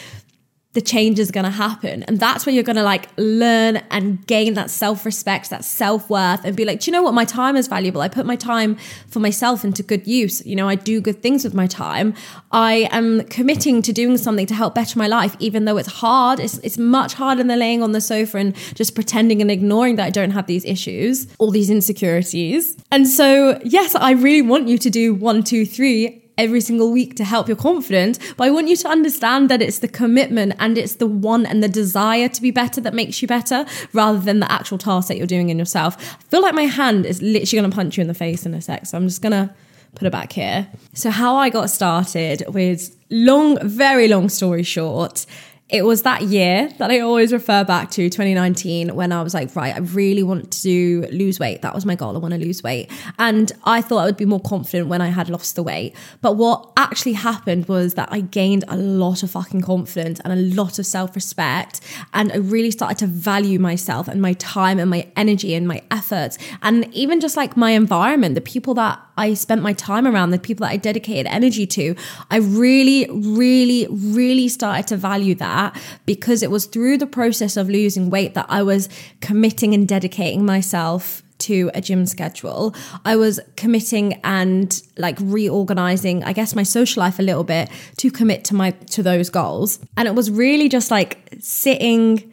the 0.78 0.82
change 0.82 1.18
is 1.18 1.32
going 1.32 1.42
to 1.42 1.50
happen. 1.50 2.04
And 2.04 2.20
that's 2.20 2.46
where 2.46 2.54
you're 2.54 2.62
going 2.62 2.76
to 2.76 2.84
like 2.84 3.08
learn 3.16 3.78
and 3.90 4.24
gain 4.28 4.54
that 4.54 4.70
self 4.70 5.04
respect, 5.04 5.50
that 5.50 5.64
self 5.64 6.08
worth, 6.08 6.44
and 6.44 6.56
be 6.56 6.64
like, 6.64 6.78
do 6.78 6.88
you 6.88 6.92
know 6.92 7.02
what? 7.02 7.14
My 7.14 7.24
time 7.24 7.56
is 7.56 7.66
valuable. 7.66 8.00
I 8.00 8.06
put 8.06 8.24
my 8.26 8.36
time 8.36 8.76
for 9.08 9.18
myself 9.18 9.64
into 9.64 9.82
good 9.82 10.06
use. 10.06 10.46
You 10.46 10.54
know, 10.54 10.68
I 10.68 10.76
do 10.76 11.00
good 11.00 11.20
things 11.20 11.42
with 11.42 11.52
my 11.52 11.66
time. 11.66 12.14
I 12.52 12.88
am 12.92 13.24
committing 13.24 13.82
to 13.82 13.92
doing 13.92 14.16
something 14.18 14.46
to 14.46 14.54
help 14.54 14.76
better 14.76 14.96
my 14.96 15.08
life, 15.08 15.34
even 15.40 15.64
though 15.64 15.78
it's 15.78 15.88
hard. 15.88 16.38
It's, 16.38 16.58
it's 16.58 16.78
much 16.78 17.14
harder 17.14 17.42
than 17.42 17.58
laying 17.58 17.82
on 17.82 17.90
the 17.90 18.00
sofa 18.00 18.38
and 18.38 18.54
just 18.74 18.94
pretending 18.94 19.40
and 19.40 19.50
ignoring 19.50 19.96
that 19.96 20.04
I 20.04 20.10
don't 20.10 20.30
have 20.30 20.46
these 20.46 20.64
issues, 20.64 21.26
all 21.38 21.50
these 21.50 21.70
insecurities. 21.70 22.76
And 22.92 23.08
so, 23.08 23.60
yes, 23.64 23.96
I 23.96 24.12
really 24.12 24.42
want 24.42 24.68
you 24.68 24.78
to 24.78 24.90
do 24.90 25.12
one, 25.12 25.42
two, 25.42 25.66
three 25.66 26.27
every 26.38 26.60
single 26.60 26.90
week 26.90 27.16
to 27.16 27.24
help 27.24 27.48
your 27.48 27.56
confidence. 27.56 28.18
But 28.36 28.44
I 28.44 28.50
want 28.50 28.68
you 28.68 28.76
to 28.76 28.88
understand 28.88 29.50
that 29.50 29.60
it's 29.60 29.80
the 29.80 29.88
commitment 29.88 30.54
and 30.58 30.78
it's 30.78 30.94
the 30.94 31.06
want 31.06 31.46
and 31.48 31.62
the 31.62 31.68
desire 31.68 32.28
to 32.28 32.40
be 32.40 32.50
better 32.50 32.80
that 32.80 32.94
makes 32.94 33.20
you 33.20 33.28
better 33.28 33.66
rather 33.92 34.18
than 34.18 34.40
the 34.40 34.50
actual 34.50 34.78
task 34.78 35.08
that 35.08 35.18
you're 35.18 35.26
doing 35.26 35.50
in 35.50 35.58
yourself. 35.58 35.96
I 35.98 36.22
feel 36.30 36.40
like 36.40 36.54
my 36.54 36.62
hand 36.62 37.04
is 37.04 37.20
literally 37.20 37.60
going 37.60 37.70
to 37.70 37.74
punch 37.74 37.98
you 37.98 38.02
in 38.02 38.08
the 38.08 38.14
face 38.14 38.46
in 38.46 38.54
a 38.54 38.62
sec. 38.62 38.86
So 38.86 38.96
I'm 38.96 39.08
just 39.08 39.20
going 39.20 39.32
to 39.32 39.52
put 39.94 40.06
it 40.06 40.12
back 40.12 40.32
here. 40.32 40.68
So, 40.94 41.10
how 41.10 41.36
I 41.36 41.50
got 41.50 41.70
started 41.70 42.44
with 42.48 42.96
long, 43.10 43.58
very 43.66 44.08
long 44.08 44.28
story 44.28 44.62
short, 44.62 45.26
it 45.68 45.84
was 45.84 46.02
that 46.02 46.22
year 46.22 46.70
that 46.78 46.90
I 46.90 47.00
always 47.00 47.30
refer 47.30 47.62
back 47.62 47.90
to 47.90 48.08
2019 48.08 48.94
when 48.94 49.12
I 49.12 49.22
was 49.22 49.34
like, 49.34 49.54
right, 49.54 49.74
I 49.74 49.80
really 49.80 50.22
want 50.22 50.50
to 50.62 51.06
lose 51.12 51.38
weight. 51.38 51.60
That 51.60 51.74
was 51.74 51.84
my 51.84 51.94
goal. 51.94 52.16
I 52.16 52.18
want 52.18 52.32
to 52.32 52.40
lose 52.40 52.62
weight. 52.62 52.90
And 53.18 53.52
I 53.64 53.82
thought 53.82 53.98
I 53.98 54.06
would 54.06 54.16
be 54.16 54.24
more 54.24 54.40
confident 54.40 54.88
when 54.88 55.02
I 55.02 55.08
had 55.08 55.28
lost 55.28 55.56
the 55.56 55.62
weight. 55.62 55.94
But 56.22 56.36
what 56.36 56.72
actually 56.78 57.12
happened 57.12 57.68
was 57.68 57.94
that 57.94 58.08
I 58.10 58.20
gained 58.20 58.64
a 58.68 58.78
lot 58.78 59.22
of 59.22 59.30
fucking 59.30 59.60
confidence 59.60 60.20
and 60.20 60.32
a 60.32 60.36
lot 60.36 60.78
of 60.78 60.86
self 60.86 61.14
respect. 61.14 61.82
And 62.14 62.32
I 62.32 62.36
really 62.36 62.70
started 62.70 62.96
to 62.98 63.06
value 63.06 63.58
myself 63.58 64.08
and 64.08 64.22
my 64.22 64.32
time 64.34 64.78
and 64.78 64.88
my 64.88 65.06
energy 65.16 65.52
and 65.54 65.68
my 65.68 65.82
efforts. 65.90 66.38
And 66.62 66.90
even 66.94 67.20
just 67.20 67.36
like 67.36 67.58
my 67.58 67.72
environment, 67.72 68.36
the 68.36 68.40
people 68.40 68.72
that 68.74 69.00
I 69.18 69.34
spent 69.34 69.62
my 69.62 69.72
time 69.72 70.06
around, 70.06 70.30
the 70.30 70.38
people 70.38 70.64
that 70.66 70.72
I 70.72 70.76
dedicated 70.76 71.26
energy 71.26 71.66
to, 71.66 71.94
I 72.30 72.36
really, 72.36 73.08
really, 73.10 73.86
really 73.90 74.48
started 74.48 74.86
to 74.88 74.96
value 74.96 75.34
that 75.36 75.80
because 76.06 76.42
it 76.42 76.50
was 76.50 76.66
through 76.66 76.98
the 76.98 77.06
process 77.06 77.56
of 77.56 77.68
losing 77.68 78.10
weight 78.10 78.34
that 78.34 78.46
I 78.48 78.62
was 78.62 78.88
committing 79.20 79.74
and 79.74 79.86
dedicating 79.86 80.46
myself 80.46 81.22
to 81.38 81.70
a 81.74 81.80
gym 81.80 82.06
schedule. 82.06 82.74
I 83.04 83.16
was 83.16 83.40
committing 83.56 84.14
and 84.24 84.80
like 84.96 85.18
reorganizing, 85.20 86.24
I 86.24 86.32
guess, 86.32 86.54
my 86.54 86.64
social 86.64 87.00
life 87.00 87.18
a 87.18 87.22
little 87.22 87.44
bit 87.44 87.70
to 87.98 88.10
commit 88.10 88.44
to 88.46 88.54
my 88.54 88.70
to 88.70 89.02
those 89.02 89.30
goals. 89.30 89.78
And 89.96 90.08
it 90.08 90.14
was 90.14 90.30
really 90.30 90.68
just 90.68 90.90
like 90.90 91.28
sitting 91.38 92.32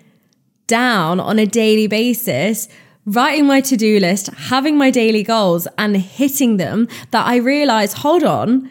down 0.68 1.20
on 1.20 1.38
a 1.38 1.46
daily 1.46 1.88
basis 1.88 2.68
writing 3.06 3.46
my 3.46 3.62
to 3.62 3.78
do 3.78 4.00
list, 4.00 4.28
having 4.28 4.78
my 4.78 4.92
daily 4.92 5.24
goals, 5.24 5.68
and 5.78 5.98
hitting 5.98 6.58
them 6.58 6.88
that 7.12 7.26
I 7.26 7.38
realized, 7.38 7.98
hold 7.98 8.24
on. 8.24 8.70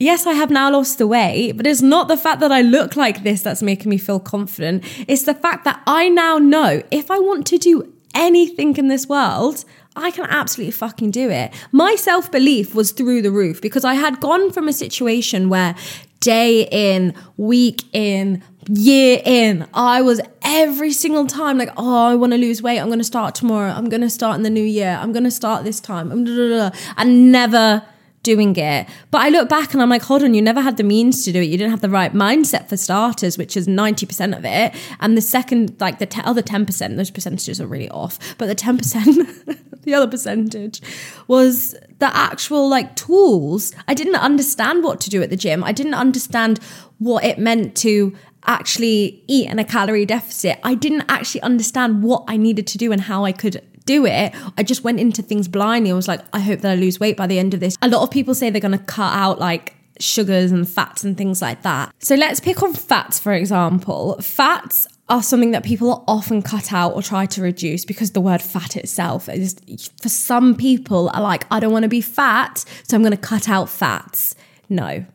Yes, 0.00 0.26
I 0.26 0.34
have 0.34 0.50
now 0.50 0.70
lost 0.70 0.98
the 0.98 1.08
weight, 1.08 1.56
but 1.56 1.66
it's 1.66 1.82
not 1.82 2.06
the 2.06 2.16
fact 2.16 2.40
that 2.40 2.52
I 2.52 2.62
look 2.62 2.94
like 2.94 3.24
this 3.24 3.42
that's 3.42 3.62
making 3.62 3.90
me 3.90 3.98
feel 3.98 4.20
confident. 4.20 4.84
It's 5.08 5.24
the 5.24 5.34
fact 5.34 5.64
that 5.64 5.82
I 5.86 6.08
now 6.08 6.38
know 6.38 6.82
if 6.92 7.10
I 7.10 7.18
want 7.18 7.46
to 7.48 7.58
do 7.58 7.92
anything 8.14 8.76
in 8.76 8.88
this 8.88 9.08
world, 9.08 9.64
I 9.96 10.12
can 10.12 10.26
absolutely 10.26 10.70
fucking 10.70 11.10
do 11.10 11.28
it. 11.30 11.52
My 11.72 11.96
self 11.96 12.30
belief 12.30 12.74
was 12.74 12.92
through 12.92 13.22
the 13.22 13.32
roof 13.32 13.60
because 13.60 13.84
I 13.84 13.94
had 13.94 14.20
gone 14.20 14.52
from 14.52 14.68
a 14.68 14.72
situation 14.72 15.48
where 15.48 15.74
day 16.20 16.68
in, 16.70 17.14
week 17.36 17.84
in, 17.92 18.42
year 18.68 19.20
in, 19.24 19.66
I 19.72 20.02
was 20.02 20.20
every 20.42 20.92
single 20.92 21.26
time 21.26 21.58
like, 21.58 21.70
oh, 21.76 22.06
I 22.06 22.14
want 22.14 22.32
to 22.32 22.38
lose 22.38 22.62
weight. 22.62 22.78
I'm 22.78 22.88
going 22.88 22.98
to 22.98 23.04
start 23.04 23.34
tomorrow. 23.34 23.70
I'm 23.70 23.88
going 23.88 24.00
to 24.02 24.10
start 24.10 24.36
in 24.36 24.42
the 24.42 24.50
new 24.50 24.64
year. 24.64 24.98
I'm 25.00 25.12
going 25.12 25.24
to 25.24 25.30
start 25.30 25.64
this 25.64 25.80
time. 25.80 26.10
And 26.10 27.32
never 27.32 27.82
doing 28.28 28.54
it. 28.56 28.86
But 29.10 29.22
I 29.22 29.30
look 29.30 29.48
back 29.48 29.72
and 29.72 29.80
I'm 29.80 29.88
like, 29.88 30.02
hold 30.02 30.22
on, 30.22 30.34
you 30.34 30.42
never 30.42 30.60
had 30.60 30.76
the 30.76 30.84
means 30.84 31.24
to 31.24 31.32
do 31.32 31.40
it. 31.40 31.46
You 31.46 31.56
didn't 31.56 31.70
have 31.70 31.80
the 31.80 31.88
right 31.88 32.12
mindset 32.12 32.68
for 32.68 32.76
starters, 32.76 33.38
which 33.38 33.56
is 33.56 33.66
90% 33.66 34.36
of 34.36 34.44
it. 34.44 34.74
And 35.00 35.16
the 35.16 35.22
second, 35.22 35.80
like 35.80 35.98
the 35.98 36.08
other 36.24 36.42
10%, 36.42 36.96
those 36.96 37.10
percentages 37.10 37.58
are 37.58 37.66
really 37.66 37.88
off, 37.88 38.18
but 38.36 38.46
the 38.46 38.54
10%, 38.54 39.56
the 39.84 39.94
other 39.94 40.06
percentage 40.06 40.82
was 41.26 41.74
the 42.00 42.14
actual 42.14 42.68
like 42.68 42.94
tools. 42.96 43.72
I 43.88 43.94
didn't 43.94 44.16
understand 44.16 44.84
what 44.84 45.00
to 45.02 45.10
do 45.10 45.22
at 45.22 45.30
the 45.30 45.36
gym. 45.36 45.64
I 45.64 45.72
didn't 45.72 45.94
understand 45.94 46.58
what 46.98 47.24
it 47.24 47.38
meant 47.38 47.76
to 47.78 48.14
actually 48.46 49.24
eat 49.26 49.48
in 49.48 49.58
a 49.58 49.64
calorie 49.64 50.04
deficit. 50.04 50.58
I 50.62 50.74
didn't 50.74 51.04
actually 51.08 51.40
understand 51.40 52.02
what 52.02 52.24
I 52.28 52.36
needed 52.36 52.66
to 52.68 52.78
do 52.78 52.92
and 52.92 53.00
how 53.00 53.24
I 53.24 53.32
could 53.32 53.62
do 53.88 54.04
it. 54.04 54.34
I 54.58 54.62
just 54.62 54.84
went 54.84 55.00
into 55.00 55.22
things 55.22 55.48
blindly. 55.48 55.90
I 55.90 55.94
was 55.94 56.06
like, 56.06 56.20
I 56.34 56.40
hope 56.40 56.60
that 56.60 56.72
I 56.72 56.74
lose 56.74 57.00
weight 57.00 57.16
by 57.16 57.26
the 57.26 57.38
end 57.38 57.54
of 57.54 57.60
this. 57.60 57.76
A 57.80 57.88
lot 57.88 58.02
of 58.02 58.10
people 58.10 58.34
say 58.34 58.50
they're 58.50 58.60
going 58.60 58.78
to 58.78 58.84
cut 58.84 59.14
out 59.14 59.40
like 59.40 59.74
sugars 59.98 60.52
and 60.52 60.68
fats 60.68 61.02
and 61.04 61.16
things 61.16 61.40
like 61.40 61.62
that. 61.62 61.92
So 61.98 62.14
let's 62.14 62.38
pick 62.38 62.62
on 62.62 62.74
fats, 62.74 63.18
for 63.18 63.32
example. 63.32 64.18
Fats 64.20 64.86
are 65.08 65.22
something 65.22 65.52
that 65.52 65.64
people 65.64 66.04
often 66.06 66.42
cut 66.42 66.70
out 66.70 66.94
or 66.94 67.02
try 67.02 67.24
to 67.24 67.40
reduce 67.40 67.86
because 67.86 68.10
the 68.10 68.20
word 68.20 68.42
fat 68.42 68.76
itself 68.76 69.26
is 69.28 69.56
for 70.02 70.10
some 70.10 70.54
people 70.54 71.10
are 71.14 71.22
like, 71.22 71.46
I 71.50 71.58
don't 71.58 71.72
want 71.72 71.84
to 71.84 71.88
be 71.88 72.02
fat, 72.02 72.64
so 72.82 72.94
I'm 72.94 73.02
going 73.02 73.12
to 73.12 73.16
cut 73.16 73.48
out 73.48 73.70
fats. 73.70 74.34
No, 74.68 75.06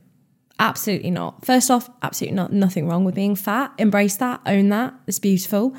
absolutely 0.58 1.12
not. 1.12 1.46
First 1.46 1.70
off, 1.70 1.92
absolutely 2.02 2.36
not 2.36 2.52
nothing 2.52 2.88
wrong 2.88 3.06
with 3.06 3.14
being 3.14 3.36
fat. 3.36 3.72
Embrace 3.78 4.18
that, 4.18 4.42
own 4.48 4.70
that. 4.70 4.96
It's 5.06 5.20
beautiful. 5.20 5.76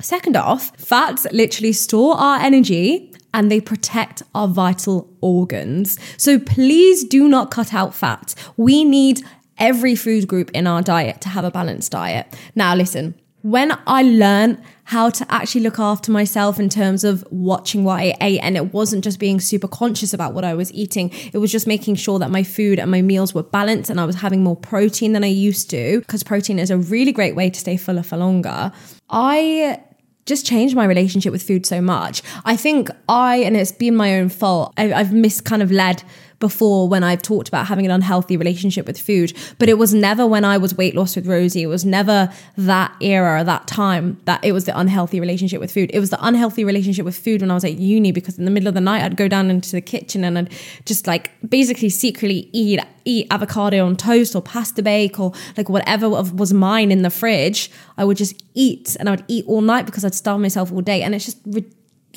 Second 0.00 0.36
off, 0.36 0.72
fats 0.76 1.26
literally 1.32 1.72
store 1.72 2.14
our 2.16 2.38
energy 2.38 3.12
and 3.34 3.50
they 3.50 3.60
protect 3.60 4.22
our 4.34 4.48
vital 4.48 5.12
organs. 5.20 5.98
So 6.16 6.38
please 6.38 7.04
do 7.04 7.28
not 7.28 7.50
cut 7.50 7.74
out 7.74 7.94
fats. 7.94 8.34
We 8.56 8.84
need 8.84 9.22
every 9.58 9.94
food 9.94 10.28
group 10.28 10.50
in 10.52 10.66
our 10.66 10.82
diet 10.82 11.20
to 11.22 11.28
have 11.28 11.44
a 11.44 11.50
balanced 11.50 11.92
diet. 11.92 12.34
Now, 12.54 12.74
listen, 12.74 13.14
when 13.42 13.76
I 13.86 14.02
learned 14.02 14.62
how 14.84 15.10
to 15.10 15.26
actually 15.28 15.60
look 15.60 15.78
after 15.78 16.10
myself 16.10 16.58
in 16.58 16.68
terms 16.68 17.04
of 17.04 17.24
watching 17.30 17.84
what 17.84 18.00
I 18.00 18.16
ate, 18.20 18.40
and 18.40 18.56
it 18.56 18.72
wasn't 18.72 19.04
just 19.04 19.18
being 19.18 19.40
super 19.40 19.68
conscious 19.68 20.14
about 20.14 20.32
what 20.32 20.44
I 20.44 20.54
was 20.54 20.72
eating, 20.72 21.10
it 21.32 21.38
was 21.38 21.52
just 21.52 21.66
making 21.66 21.96
sure 21.96 22.18
that 22.18 22.30
my 22.30 22.42
food 22.42 22.78
and 22.78 22.90
my 22.90 23.02
meals 23.02 23.34
were 23.34 23.42
balanced 23.42 23.90
and 23.90 24.00
I 24.00 24.06
was 24.06 24.16
having 24.16 24.42
more 24.42 24.56
protein 24.56 25.12
than 25.12 25.24
I 25.24 25.28
used 25.28 25.70
to, 25.70 26.00
because 26.00 26.22
protein 26.22 26.58
is 26.58 26.70
a 26.70 26.78
really 26.78 27.12
great 27.12 27.36
way 27.36 27.50
to 27.50 27.60
stay 27.60 27.76
fuller 27.76 28.02
for 28.02 28.16
longer. 28.16 28.72
I 29.10 29.82
just 30.28 30.46
changed 30.46 30.76
my 30.76 30.84
relationship 30.84 31.32
with 31.32 31.42
food 31.42 31.66
so 31.66 31.80
much. 31.80 32.22
I 32.44 32.56
think 32.56 32.90
I, 33.08 33.36
and 33.38 33.56
it's 33.56 33.72
been 33.72 33.96
my 33.96 34.18
own 34.18 34.28
fault, 34.28 34.74
I, 34.76 34.88
have 34.88 35.12
missed 35.12 35.44
kind 35.44 35.62
of 35.62 35.72
led 35.72 36.02
before 36.40 36.88
when 36.88 37.02
I've 37.02 37.22
talked 37.22 37.48
about 37.48 37.66
having 37.66 37.84
an 37.84 37.90
unhealthy 37.90 38.36
relationship 38.36 38.86
with 38.86 39.00
food, 39.00 39.32
but 39.58 39.68
it 39.68 39.78
was 39.78 39.92
never 39.92 40.26
when 40.26 40.44
I 40.44 40.56
was 40.56 40.74
weight 40.76 40.94
loss 40.94 41.16
with 41.16 41.26
Rosie. 41.26 41.62
It 41.62 41.66
was 41.66 41.84
never 41.84 42.32
that 42.56 42.94
era, 43.00 43.42
that 43.44 43.66
time 43.66 44.20
that 44.24 44.44
it 44.44 44.52
was 44.52 44.64
the 44.64 44.78
unhealthy 44.78 45.20
relationship 45.20 45.60
with 45.60 45.72
food. 45.72 45.90
It 45.92 46.00
was 46.00 46.10
the 46.10 46.24
unhealthy 46.24 46.64
relationship 46.64 47.04
with 47.04 47.18
food 47.18 47.40
when 47.40 47.50
I 47.50 47.54
was 47.54 47.64
at 47.64 47.74
uni 47.74 48.12
because 48.12 48.38
in 48.38 48.44
the 48.44 48.50
middle 48.50 48.68
of 48.68 48.74
the 48.74 48.80
night 48.80 49.02
I'd 49.02 49.16
go 49.16 49.28
down 49.28 49.50
into 49.50 49.72
the 49.72 49.80
kitchen 49.80 50.24
and 50.24 50.38
I'd 50.38 50.52
just 50.84 51.06
like 51.06 51.30
basically 51.48 51.88
secretly 51.88 52.48
eat 52.52 52.80
eat 53.04 53.26
avocado 53.30 53.86
on 53.86 53.96
toast 53.96 54.36
or 54.36 54.42
pasta 54.42 54.82
bake 54.82 55.18
or 55.18 55.32
like 55.56 55.68
whatever 55.68 56.08
was 56.10 56.52
mine 56.52 56.92
in 56.92 57.02
the 57.02 57.10
fridge. 57.10 57.70
I 57.96 58.04
would 58.04 58.16
just 58.16 58.40
eat 58.54 58.96
and 59.00 59.08
I 59.08 59.12
would 59.12 59.24
eat 59.28 59.46
all 59.46 59.62
night 59.62 59.86
because 59.86 60.04
I'd 60.04 60.14
starve 60.14 60.40
myself 60.40 60.70
all 60.70 60.82
day 60.82 61.02
and 61.02 61.14
it's 61.14 61.24
just 61.24 61.38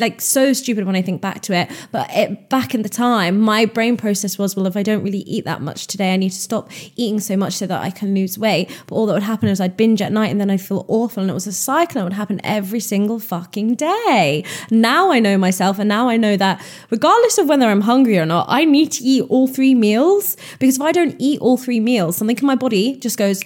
like 0.01 0.20
so 0.20 0.51
stupid 0.53 0.86
when 0.86 0.96
I 0.96 1.01
think 1.01 1.22
back 1.22 1.41
to 1.43 1.53
it. 1.53 1.70
But 1.91 2.10
it, 2.12 2.50
back 2.50 2.75
in 2.75 2.81
the 2.81 2.89
time, 2.89 3.39
my 3.39 3.65
brain 3.65 3.96
process 3.96 4.38
was, 4.38 4.55
well, 4.55 4.65
if 4.65 4.75
I 4.75 4.84
don't 4.84 5.03
really 5.03 5.20
eat 5.20 5.46
that 5.46 5.62
much 5.62 5.88
today, 5.88 6.13
I 6.13 6.17
need 6.17 6.31
to 6.31 6.39
stop 6.39 6.70
eating 6.96 7.20
so 7.20 7.38
much 7.38 7.53
so 7.53 7.67
that 7.67 7.81
I 7.81 7.89
can 7.91 8.13
lose 8.13 8.38
weight. 8.38 8.70
But 8.88 8.96
all 8.96 9.05
that 9.05 9.13
would 9.13 9.24
happen 9.24 9.48
is 9.48 9.62
I'd 9.62 9.77
binge 9.77 10.01
at 10.01 10.12
night 10.12 10.31
and 10.31 10.41
then 10.41 10.50
I'd 10.50 10.62
feel 10.62 10.86
awful. 10.88 11.22
And 11.22 11.29
it 11.29 11.34
was 11.34 11.48
a 11.48 11.53
cycle 11.53 11.96
that 11.96 12.03
would 12.03 12.13
happen 12.13 12.41
every 12.43 12.79
single 12.79 13.20
fucking 13.20 13.75
day. 13.75 14.43
Now 14.70 15.12
I 15.12 15.20
know 15.20 15.38
myself 15.38 15.79
and 15.79 15.88
now 15.88 16.10
I 16.10 16.17
know 16.17 16.36
that 16.38 16.62
regardless 16.89 17.38
of 17.38 17.48
whether 17.48 17.67
I'm 17.67 17.81
hungry 17.81 18.17
or 18.17 18.25
not, 18.25 18.48
I 18.50 18.65
need 18.65 18.91
to 18.93 19.03
eat 19.03 19.24
all 19.29 19.48
three 19.48 19.75
meals 19.75 20.36
because 20.60 20.75
if 20.75 20.81
I 20.81 20.91
don't 20.91 21.15
eat 21.20 21.39
all 21.39 21.58
three 21.58 21.79
meals, 21.79 22.17
something 22.17 22.38
in 22.38 22.46
my 22.46 22.55
body 22.55 22.96
just 22.98 23.17
goes, 23.17 23.43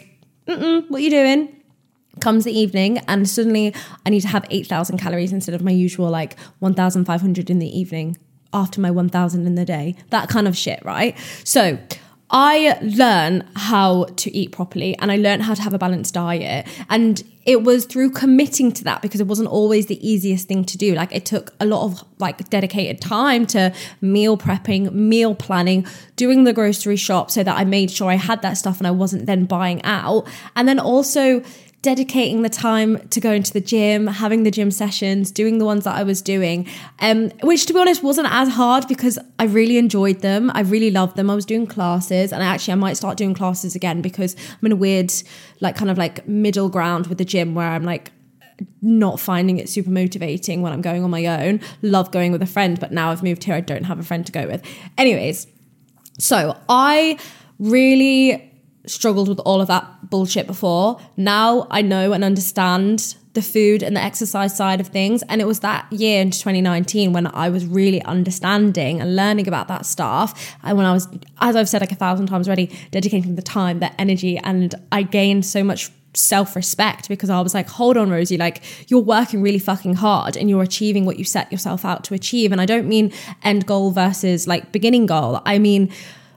Mm-mm, 0.48 0.90
what 0.90 1.00
are 1.00 1.04
you 1.04 1.10
doing? 1.10 1.55
Comes 2.20 2.46
the 2.46 2.58
evening 2.58 3.00
and 3.08 3.28
suddenly 3.30 3.74
I 4.06 4.10
need 4.10 4.22
to 4.22 4.28
have 4.28 4.46
8,000 4.50 4.98
calories 4.98 5.34
instead 5.34 5.56
of 5.56 5.62
my 5.62 5.72
usual 5.72 6.10
like 6.10 6.38
1,500 6.60 7.50
in 7.50 7.60
the 7.60 7.80
evening 7.80 8.18
after 8.54 8.80
my 8.80 8.92
1,000 8.92 9.46
in 9.46 9.56
the 9.56 9.66
day. 9.66 9.96
That 10.10 10.30
kind 10.30 10.48
of 10.48 10.58
shit, 10.58 10.84
right? 10.86 11.18
So 11.44 11.78
I 12.32 12.80
learn 12.82 13.48
how 13.56 14.06
to 14.06 14.36
eat 14.36 14.52
properly 14.52 14.98
and 14.98 15.12
I 15.12 15.18
learned 15.18 15.44
how 15.44 15.54
to 15.54 15.62
have 15.62 15.74
a 15.74 15.78
balanced 15.78 16.16
diet. 16.16 16.68
And 16.90 17.24
it 17.46 17.62
was 17.62 17.86
through 17.86 18.12
committing 18.12 18.72
to 18.74 18.84
that 18.86 19.04
because 19.04 19.22
it 19.22 19.28
wasn't 19.28 19.50
always 19.50 19.86
the 19.86 20.06
easiest 20.06 20.48
thing 20.48 20.66
to 20.66 20.78
do. 20.78 20.96
Like 20.96 21.14
it 21.14 21.26
took 21.26 21.54
a 21.60 21.66
lot 21.66 21.86
of 21.86 22.04
like 22.18 22.50
dedicated 22.50 23.00
time 23.00 23.46
to 23.48 23.72
meal 24.02 24.38
prepping, 24.38 24.92
meal 24.92 25.36
planning, 25.36 25.86
doing 26.16 26.46
the 26.46 26.54
grocery 26.54 26.96
shop 26.96 27.30
so 27.30 27.44
that 27.44 27.56
I 27.56 27.64
made 27.64 27.92
sure 27.92 28.10
I 28.10 28.16
had 28.16 28.42
that 28.42 28.54
stuff 28.54 28.80
and 28.80 28.88
I 28.88 28.92
wasn't 28.92 29.28
then 29.28 29.46
buying 29.46 29.84
out. 29.84 30.28
And 30.56 30.68
then 30.68 30.80
also 30.80 31.44
dedicating 31.86 32.42
the 32.42 32.50
time 32.50 32.98
to 33.10 33.20
going 33.22 33.44
to 33.44 33.54
the 33.54 33.62
gym, 33.62 34.08
having 34.08 34.42
the 34.42 34.50
gym 34.50 34.72
sessions, 34.72 35.30
doing 35.30 35.60
the 35.60 35.66
ones 35.66 35.84
that 35.84 35.94
I 35.94 36.02
was 36.02 36.20
doing, 36.20 36.68
um, 36.98 37.30
which 37.44 37.68
to 37.68 37.74
be 37.74 37.80
honest 37.80 38.02
wasn't 38.02 38.28
as 38.32 38.50
hard 38.50 38.88
because 38.88 39.20
I 39.38 39.44
really 39.44 39.78
enjoyed 39.78 40.22
them. 40.22 40.50
I 40.56 40.62
really 40.62 40.90
loved 40.90 41.16
them. 41.16 41.30
I 41.30 41.36
was 41.36 41.46
doing 41.46 41.68
classes 41.68 42.34
and 42.34 42.42
actually 42.42 42.72
I 42.72 42.76
might 42.78 42.98
start 42.98 43.18
doing 43.18 43.36
classes 43.36 43.76
again 43.76 44.02
because 44.02 44.36
I'm 44.50 44.66
in 44.66 44.72
a 44.72 44.76
weird, 44.76 45.14
like 45.62 45.76
kind 45.76 45.92
of 45.92 45.98
like 46.00 46.28
middle 46.28 46.70
ground 46.70 47.06
with 47.06 47.20
the 47.20 47.26
gym 47.26 47.54
where 47.54 47.70
I'm 47.70 47.84
like, 47.84 48.12
not 48.82 49.20
finding 49.20 49.60
it 49.60 49.70
super 49.70 49.92
motivating 49.92 50.64
when 50.64 50.74
I'm 50.74 50.82
going 50.82 51.04
on 51.04 51.12
my 51.12 51.28
own. 51.28 51.60
Love 51.84 52.10
going 52.10 52.32
with 52.32 52.42
a 52.42 52.48
friend, 52.48 52.80
but 52.80 52.92
now 52.92 53.12
I've 53.12 53.22
moved 53.22 53.44
here, 53.44 53.54
I 53.54 53.62
don't 53.62 53.84
have 53.84 54.00
a 54.00 54.04
friend 54.04 54.26
to 54.26 54.32
go 54.32 54.48
with. 54.48 54.64
Anyways, 54.98 55.46
so 56.18 56.58
I 56.68 57.20
really 57.60 58.55
struggled 58.90 59.28
with 59.28 59.40
all 59.40 59.62
of 59.62 59.68
that 59.68 60.10
bullshit 60.10 60.48
before. 60.48 61.00
Now 61.18 61.68
I 61.70 61.82
know 61.82 62.14
and 62.14 62.24
understand 62.24 63.16
the 63.36 63.42
food 63.42 63.84
and 63.84 63.96
the 63.96 64.02
exercise 64.02 64.56
side 64.56 64.82
of 64.82 64.88
things. 64.88 65.22
And 65.30 65.42
it 65.42 65.46
was 65.46 65.60
that 65.60 65.92
year 65.92 66.22
in 66.22 66.32
2019 66.32 67.14
when 67.14 67.28
I 67.28 67.50
was 67.50 67.66
really 67.66 68.02
understanding 68.04 69.02
and 69.02 69.16
learning 69.16 69.48
about 69.48 69.68
that 69.68 69.86
stuff. 69.86 70.56
And 70.64 70.78
when 70.78 70.86
I 70.86 70.94
was, 70.94 71.08
as 71.40 71.56
I've 71.56 71.70
said 71.70 71.82
like 71.82 71.92
a 71.92 71.96
thousand 71.96 72.28
times 72.28 72.48
already, 72.48 72.72
dedicating 72.92 73.36
the 73.36 73.42
time, 73.42 73.80
the 73.80 74.02
energy, 74.02 74.38
and 74.38 74.74
I 74.92 75.04
gained 75.04 75.46
so 75.46 75.64
much 75.64 75.92
self 76.18 76.56
respect 76.56 77.10
because 77.10 77.30
I 77.30 77.42
was 77.42 77.54
like, 77.54 77.68
hold 77.68 77.98
on, 77.98 78.10
Rosie, 78.10 78.38
like 78.38 78.64
you're 78.90 79.02
working 79.02 79.42
really 79.42 79.60
fucking 79.60 79.96
hard 79.96 80.38
and 80.38 80.50
you're 80.50 80.64
achieving 80.64 81.06
what 81.06 81.20
you 81.20 81.26
set 81.26 81.52
yourself 81.52 81.86
out 81.86 82.04
to 82.06 82.14
achieve. 82.14 82.54
And 82.54 82.62
I 82.62 82.66
don't 82.66 82.88
mean 82.88 83.12
end 83.44 83.66
goal 83.66 83.92
versus 83.92 84.48
like 84.48 84.72
beginning 84.72 85.06
goal. 85.06 85.42
I 85.46 85.60
mean, 85.60 85.92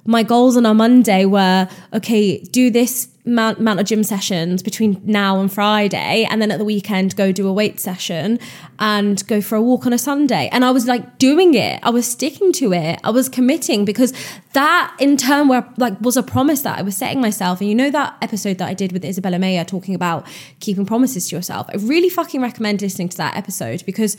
my 0.04 0.22
goals 0.22 0.56
on 0.56 0.66
our 0.66 0.74
Monday 0.74 1.24
were 1.24 1.68
okay, 1.92 2.38
do 2.38 2.70
this 2.70 3.08
amount, 3.28 3.58
amount 3.58 3.78
of 3.78 3.86
gym 3.86 4.02
sessions 4.02 4.62
between 4.62 5.00
now 5.04 5.40
and 5.40 5.52
Friday, 5.52 6.26
and 6.30 6.40
then 6.40 6.50
at 6.50 6.58
the 6.58 6.64
weekend 6.64 7.14
go 7.14 7.30
do 7.30 7.46
a 7.46 7.52
weight 7.52 7.78
session 7.78 8.38
and 8.78 9.26
go 9.26 9.40
for 9.40 9.56
a 9.56 9.62
walk 9.62 9.86
on 9.86 9.92
a 9.92 9.98
Sunday. 9.98 10.48
And 10.50 10.64
I 10.64 10.70
was 10.70 10.86
like 10.86 11.18
doing 11.18 11.54
it. 11.54 11.78
I 11.82 11.90
was 11.90 12.06
sticking 12.06 12.52
to 12.54 12.72
it. 12.72 12.98
I 13.04 13.10
was 13.10 13.28
committing 13.28 13.84
because 13.84 14.12
that 14.54 14.96
in 14.98 15.16
turn 15.16 15.48
were 15.48 15.66
like 15.76 16.00
was 16.00 16.16
a 16.16 16.22
promise 16.22 16.62
that 16.62 16.78
I 16.78 16.82
was 16.82 16.96
setting 16.96 17.20
myself. 17.20 17.60
And 17.60 17.68
you 17.68 17.74
know 17.74 17.90
that 17.90 18.16
episode 18.22 18.58
that 18.58 18.68
I 18.68 18.74
did 18.74 18.92
with 18.92 19.04
Isabella 19.04 19.38
Mayer 19.38 19.64
talking 19.64 19.94
about 19.94 20.26
keeping 20.60 20.86
promises 20.86 21.28
to 21.28 21.36
yourself. 21.36 21.68
I 21.68 21.76
really 21.76 22.08
fucking 22.08 22.40
recommend 22.40 22.82
listening 22.82 23.10
to 23.10 23.16
that 23.18 23.36
episode 23.36 23.84
because 23.84 24.16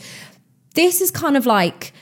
this 0.74 1.00
is 1.00 1.10
kind 1.10 1.36
of 1.36 1.46
like 1.46 1.92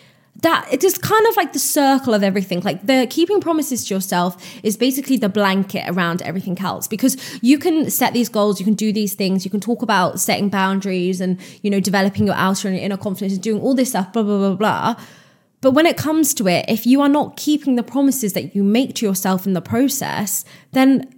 that 0.43 0.69
it 0.73 0.85
is 0.85 0.97
kind 0.99 1.27
of 1.27 1.37
like 1.37 1.53
the 1.53 1.59
circle 1.59 2.15
of 2.15 2.23
everything. 2.23 2.61
Like 2.61 2.87
the 2.87 3.07
keeping 3.11 3.41
promises 3.41 3.85
to 3.87 3.95
yourself 3.95 4.37
is 4.63 4.77
basically 4.77 5.17
the 5.17 5.29
blanket 5.29 5.85
around 5.89 6.23
everything 6.23 6.59
else 6.61 6.87
because 6.87 7.17
you 7.43 7.59
can 7.59 7.91
set 7.91 8.13
these 8.13 8.29
goals 8.29 8.61
you 8.61 8.65
can 8.65 8.75
do 8.75 8.93
these 8.93 9.15
things 9.15 9.45
you 9.45 9.51
can 9.51 9.61
talk 9.61 9.83
about 9.83 10.21
setting 10.21 10.49
boundaries 10.49 11.21
and 11.21 11.39
you 11.63 11.71
know 11.71 11.81
developing 11.81 12.27
your 12.27 12.35
outer 12.35 12.69
and 12.69 12.77
your 12.77 12.85
inner 12.85 12.97
confidence 12.97 13.33
and 13.35 13.43
doing 13.43 13.61
all 13.61 13.75
this 13.75 13.91
stuff 13.91 14.13
blah 14.13 14.23
blah 14.23 14.39
blah 14.39 14.55
blah 14.55 15.05
but 15.61 15.73
when 15.73 15.87
it 15.87 15.97
comes 15.97 16.35
to 16.35 16.47
it 16.47 16.65
if 16.69 16.87
you 16.87 17.01
are 17.01 17.09
not 17.09 17.37
keeping 17.37 17.77
the 17.77 17.83
promises 17.83 18.33
that 18.33 18.55
you 18.55 18.63
make 18.63 18.95
to 18.95 19.07
yourself 19.07 19.47
in 19.47 19.53
the 19.53 19.61
process 19.61 20.45
then 20.73 21.13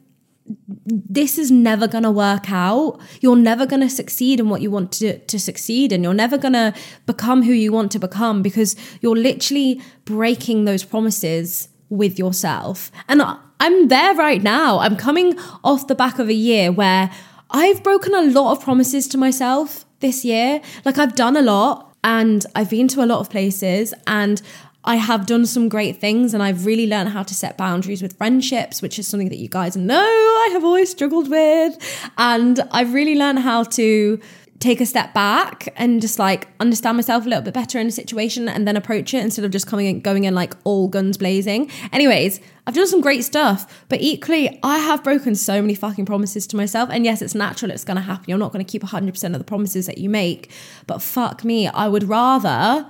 this 0.87 1.38
is 1.38 1.50
never 1.50 1.87
going 1.87 2.04
to 2.04 2.11
work 2.11 2.50
out. 2.50 3.00
You're 3.21 3.37
never 3.37 3.66
going 3.66 3.83
to 3.83 3.90
succeed 3.90 4.40
in 4.40 4.49
what 4.49 4.61
you 4.61 4.71
want 4.71 4.92
to, 4.92 5.19
to 5.19 5.38
succeed 5.38 5.92
in. 5.92 6.02
You're 6.02 6.14
never 6.14 6.38
going 6.38 6.54
to 6.54 6.75
become 7.07 7.42
who 7.42 7.52
you 7.52 7.73
want 7.73 7.92
to 7.92 7.99
become 7.99 8.42
because 8.42 8.76
you're 9.00 9.16
literally 9.16 9.80
breaking 10.04 10.64
those 10.64 10.85
promises 10.85 11.69
with 11.88 12.19
yourself. 12.19 12.90
And 13.09 13.23
I'm 13.61 13.88
there 13.88 14.14
right 14.14 14.42
now. 14.42 14.78
I'm 14.78 14.97
coming 14.97 15.38
off 15.62 15.87
the 15.87 15.95
back 15.95 16.19
of 16.19 16.28
a 16.28 16.35
year 16.35 16.73
where 16.73 17.11
I've 17.50 17.83
broken 17.83 18.14
a 18.14 18.23
lot 18.23 18.52
of 18.52 18.62
promises 18.62 19.09
to 19.09 19.19
myself 19.19 19.85
this 20.00 20.25
year. 20.25 20.61
Like 20.85 20.99
I've 20.99 21.14
done 21.14 21.37
a 21.37 21.42
lot 21.42 21.95
and 22.02 22.47
I've 22.54 22.71
been 22.71 22.88
to 22.88 23.04
a 23.04 23.07
lot 23.07 23.21
of 23.21 23.28
places 23.28 23.92
and 24.07 24.40
I 24.84 24.96
have 24.96 25.26
done 25.26 25.44
some 25.44 25.68
great 25.68 26.00
things 26.00 26.32
and 26.32 26.42
I've 26.42 26.64
really 26.64 26.87
learned 26.87 27.10
how 27.10 27.22
to 27.22 27.34
set 27.34 27.58
boundaries 27.58 28.00
with 28.02 28.16
friendships, 28.16 28.80
which 28.80 28.99
is 28.99 29.06
something 29.06 29.28
that 29.28 29.38
you 29.38 29.49
guys 29.49 29.76
know 29.76 29.99
I 29.99 30.49
have 30.52 30.64
always 30.64 30.90
struggled 30.90 31.30
with. 31.30 31.76
And 32.16 32.60
I've 32.70 32.94
really 32.94 33.14
learned 33.14 33.40
how 33.40 33.64
to 33.64 34.20
take 34.58 34.80
a 34.80 34.87
step 34.87 35.14
back 35.14 35.72
and 35.76 36.02
just 36.02 36.18
like 36.18 36.49
understand 36.60 36.96
myself 36.96 37.25
a 37.25 37.28
little 37.28 37.42
bit 37.42 37.54
better 37.54 37.78
in 37.78 37.87
a 37.87 37.90
situation 37.90 38.46
and 38.46 38.68
then 38.68 38.76
approach 38.76 39.14
it 39.14 39.25
instead 39.25 39.44
of 39.44 39.50
just 39.50 39.66
coming 39.66 39.87
in, 39.87 40.00
going 40.00 40.25
in 40.25 40.34
like 40.34 40.54
all 40.64 40.87
guns 40.87 41.16
blazing. 41.16 41.70
Anyways, 41.92 42.40
I've 42.66 42.75
done 42.75 42.87
some 42.87 43.00
great 43.00 43.25
stuff, 43.25 43.84
but 43.88 44.00
equally, 44.02 44.58
I 44.62 44.78
have 44.78 45.02
broken 45.02 45.34
so 45.34 45.62
many 45.62 45.75
fucking 45.75 46.04
promises 46.04 46.46
to 46.49 46.56
myself. 46.56 46.90
And 46.92 47.06
yes, 47.06 47.22
it's 47.22 47.34
natural, 47.34 47.70
it's 47.70 47.84
gonna 47.84 48.02
happen. 48.02 48.26
You're 48.28 48.38
not 48.38 48.52
gonna 48.52 48.64
keep 48.64 48.82
100% 48.82 49.25
of 49.32 49.38
the 49.38 49.44
promises 49.44 49.87
that 49.87 49.96
you 49.96 50.10
make, 50.10 50.50
but 50.87 51.00
fuck 51.00 51.42
me, 51.42 51.66
I 51.66 51.88
would 51.88 52.04
rather 52.04 52.87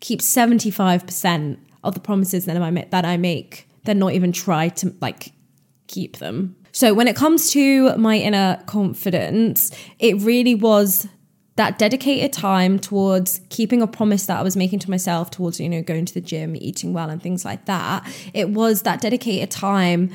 keep 0.00 0.20
75% 0.20 1.58
of 1.84 1.94
the 1.94 2.00
promises 2.00 2.44
that 2.46 2.56
I 2.56 2.70
make, 2.70 2.90
that 2.90 3.04
I 3.04 3.16
make 3.16 3.68
than 3.84 3.98
not 3.98 4.12
even 4.12 4.32
try 4.32 4.68
to 4.70 4.94
like 5.00 5.32
keep 5.86 6.18
them. 6.18 6.56
So 6.72 6.92
when 6.92 7.08
it 7.08 7.16
comes 7.16 7.50
to 7.52 7.96
my 7.96 8.16
inner 8.16 8.62
confidence, 8.66 9.70
it 9.98 10.20
really 10.20 10.54
was 10.54 11.08
that 11.54 11.78
dedicated 11.78 12.34
time 12.34 12.78
towards 12.78 13.40
keeping 13.48 13.80
a 13.80 13.86
promise 13.86 14.26
that 14.26 14.38
I 14.38 14.42
was 14.42 14.56
making 14.56 14.80
to 14.80 14.90
myself 14.90 15.30
towards, 15.30 15.58
you 15.58 15.70
know, 15.70 15.82
going 15.82 16.04
to 16.04 16.12
the 16.12 16.20
gym, 16.20 16.54
eating 16.54 16.92
well, 16.92 17.08
and 17.08 17.22
things 17.22 17.46
like 17.46 17.64
that. 17.64 18.06
It 18.34 18.50
was 18.50 18.82
that 18.82 19.00
dedicated 19.00 19.50
time 19.50 20.10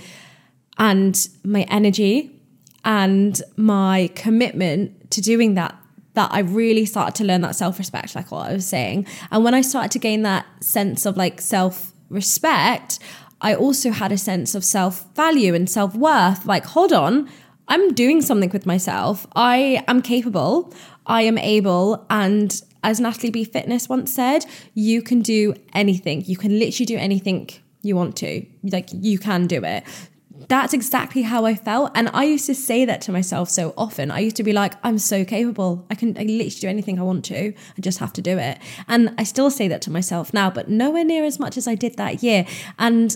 and 0.77 1.27
my 1.43 1.63
energy 1.63 2.39
and 2.85 3.41
my 3.57 4.11
commitment 4.13 5.09
to 5.11 5.21
doing 5.21 5.55
that 5.55 5.75
that 6.13 6.29
I 6.31 6.39
really 6.39 6.85
started 6.85 7.15
to 7.15 7.23
learn 7.23 7.41
that 7.41 7.55
self 7.55 7.77
respect, 7.77 8.15
like 8.15 8.31
what 8.31 8.49
I 8.49 8.53
was 8.53 8.67
saying. 8.67 9.07
And 9.31 9.43
when 9.43 9.53
I 9.53 9.61
started 9.61 9.91
to 9.91 9.99
gain 9.99 10.23
that 10.23 10.45
sense 10.61 11.05
of 11.05 11.17
like 11.17 11.41
self 11.41 11.93
respect, 12.09 12.99
I 13.39 13.55
also 13.55 13.91
had 13.91 14.11
a 14.11 14.17
sense 14.17 14.53
of 14.55 14.63
self 14.63 15.13
value 15.15 15.53
and 15.53 15.69
self 15.69 15.95
worth. 15.95 16.45
Like, 16.45 16.65
hold 16.65 16.93
on, 16.93 17.29
I'm 17.67 17.93
doing 17.93 18.21
something 18.21 18.49
with 18.49 18.65
myself. 18.65 19.25
I 19.35 19.83
am 19.87 20.01
capable. 20.01 20.73
I 21.05 21.23
am 21.23 21.37
able. 21.37 22.05
And 22.09 22.61
as 22.83 22.99
Natalie 22.99 23.31
B. 23.31 23.43
Fitness 23.43 23.87
once 23.87 24.13
said, 24.13 24.45
you 24.73 25.01
can 25.01 25.21
do 25.21 25.53
anything. 25.73 26.23
You 26.25 26.37
can 26.37 26.57
literally 26.59 26.85
do 26.85 26.97
anything 26.97 27.49
you 27.81 27.95
want 27.95 28.15
to. 28.17 28.45
Like, 28.63 28.89
you 28.91 29.17
can 29.17 29.47
do 29.47 29.63
it 29.63 29.83
that's 30.51 30.73
exactly 30.73 31.21
how 31.21 31.45
I 31.45 31.55
felt. 31.55 31.93
And 31.95 32.09
I 32.13 32.25
used 32.25 32.45
to 32.47 32.53
say 32.53 32.83
that 32.83 32.99
to 33.03 33.11
myself 33.13 33.49
so 33.49 33.73
often. 33.77 34.11
I 34.11 34.19
used 34.19 34.35
to 34.35 34.43
be 34.43 34.51
like, 34.51 34.73
I'm 34.83 34.97
so 34.97 35.23
capable. 35.23 35.85
I 35.89 35.95
can 35.95 36.09
I 36.17 36.23
literally 36.23 36.49
do 36.49 36.67
anything 36.67 36.99
I 36.99 37.03
want 37.03 37.23
to. 37.25 37.53
I 37.53 37.79
just 37.79 37.99
have 37.99 38.11
to 38.13 38.21
do 38.21 38.37
it. 38.37 38.59
And 38.89 39.15
I 39.17 39.23
still 39.23 39.49
say 39.49 39.69
that 39.69 39.81
to 39.83 39.89
myself 39.89 40.33
now, 40.33 40.51
but 40.51 40.67
nowhere 40.67 41.05
near 41.05 41.23
as 41.23 41.39
much 41.39 41.55
as 41.55 41.69
I 41.69 41.75
did 41.75 41.95
that 41.95 42.21
year. 42.21 42.45
And 42.77 43.15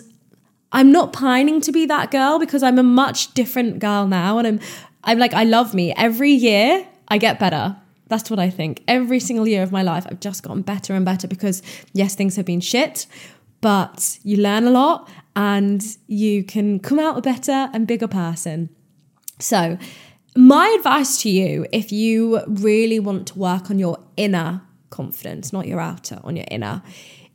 I'm 0.71 0.93
not 0.93 1.11
pining 1.11 1.59
to 1.59 1.73
be 1.73 1.85
that 1.87 2.09
girl 2.09 2.39
because 2.39 2.63
I'm 2.63 2.79
a 2.79 2.83
much 2.83 3.33
different 3.33 3.79
girl 3.79 4.07
now. 4.07 4.37
And 4.37 4.47
I'm, 4.47 4.59
I'm 5.03 5.19
like, 5.19 5.33
I 5.33 5.43
love 5.43 5.73
me. 5.73 5.93
Every 5.97 6.31
year 6.31 6.87
I 7.09 7.17
get 7.17 7.37
better. 7.37 7.75
That's 8.07 8.29
what 8.29 8.39
I 8.39 8.49
think. 8.49 8.81
Every 8.87 9.19
single 9.19 9.45
year 9.45 9.61
of 9.61 9.73
my 9.73 9.83
life, 9.83 10.05
I've 10.09 10.21
just 10.21 10.41
gotten 10.41 10.61
better 10.61 10.93
and 10.93 11.03
better 11.03 11.27
because, 11.27 11.61
yes, 11.91 12.15
things 12.15 12.37
have 12.37 12.45
been 12.45 12.61
shit, 12.61 13.07
but 13.59 14.19
you 14.23 14.37
learn 14.37 14.63
a 14.63 14.71
lot 14.71 15.09
and 15.35 15.83
you 16.07 16.43
can 16.43 16.79
come 16.79 16.99
out 16.99 17.17
a 17.17 17.21
better 17.21 17.69
and 17.73 17.87
bigger 17.87 18.07
person. 18.07 18.69
So, 19.39 19.77
my 20.37 20.73
advice 20.77 21.21
to 21.21 21.29
you, 21.29 21.65
if 21.71 21.91
you 21.91 22.41
really 22.47 22.99
want 22.99 23.27
to 23.27 23.39
work 23.39 23.69
on 23.69 23.79
your 23.79 23.99
inner 24.17 24.61
confidence, 24.89 25.53
not 25.53 25.65
your 25.67 25.79
outer, 25.79 26.19
on 26.23 26.35
your 26.35 26.45
inner, 26.51 26.81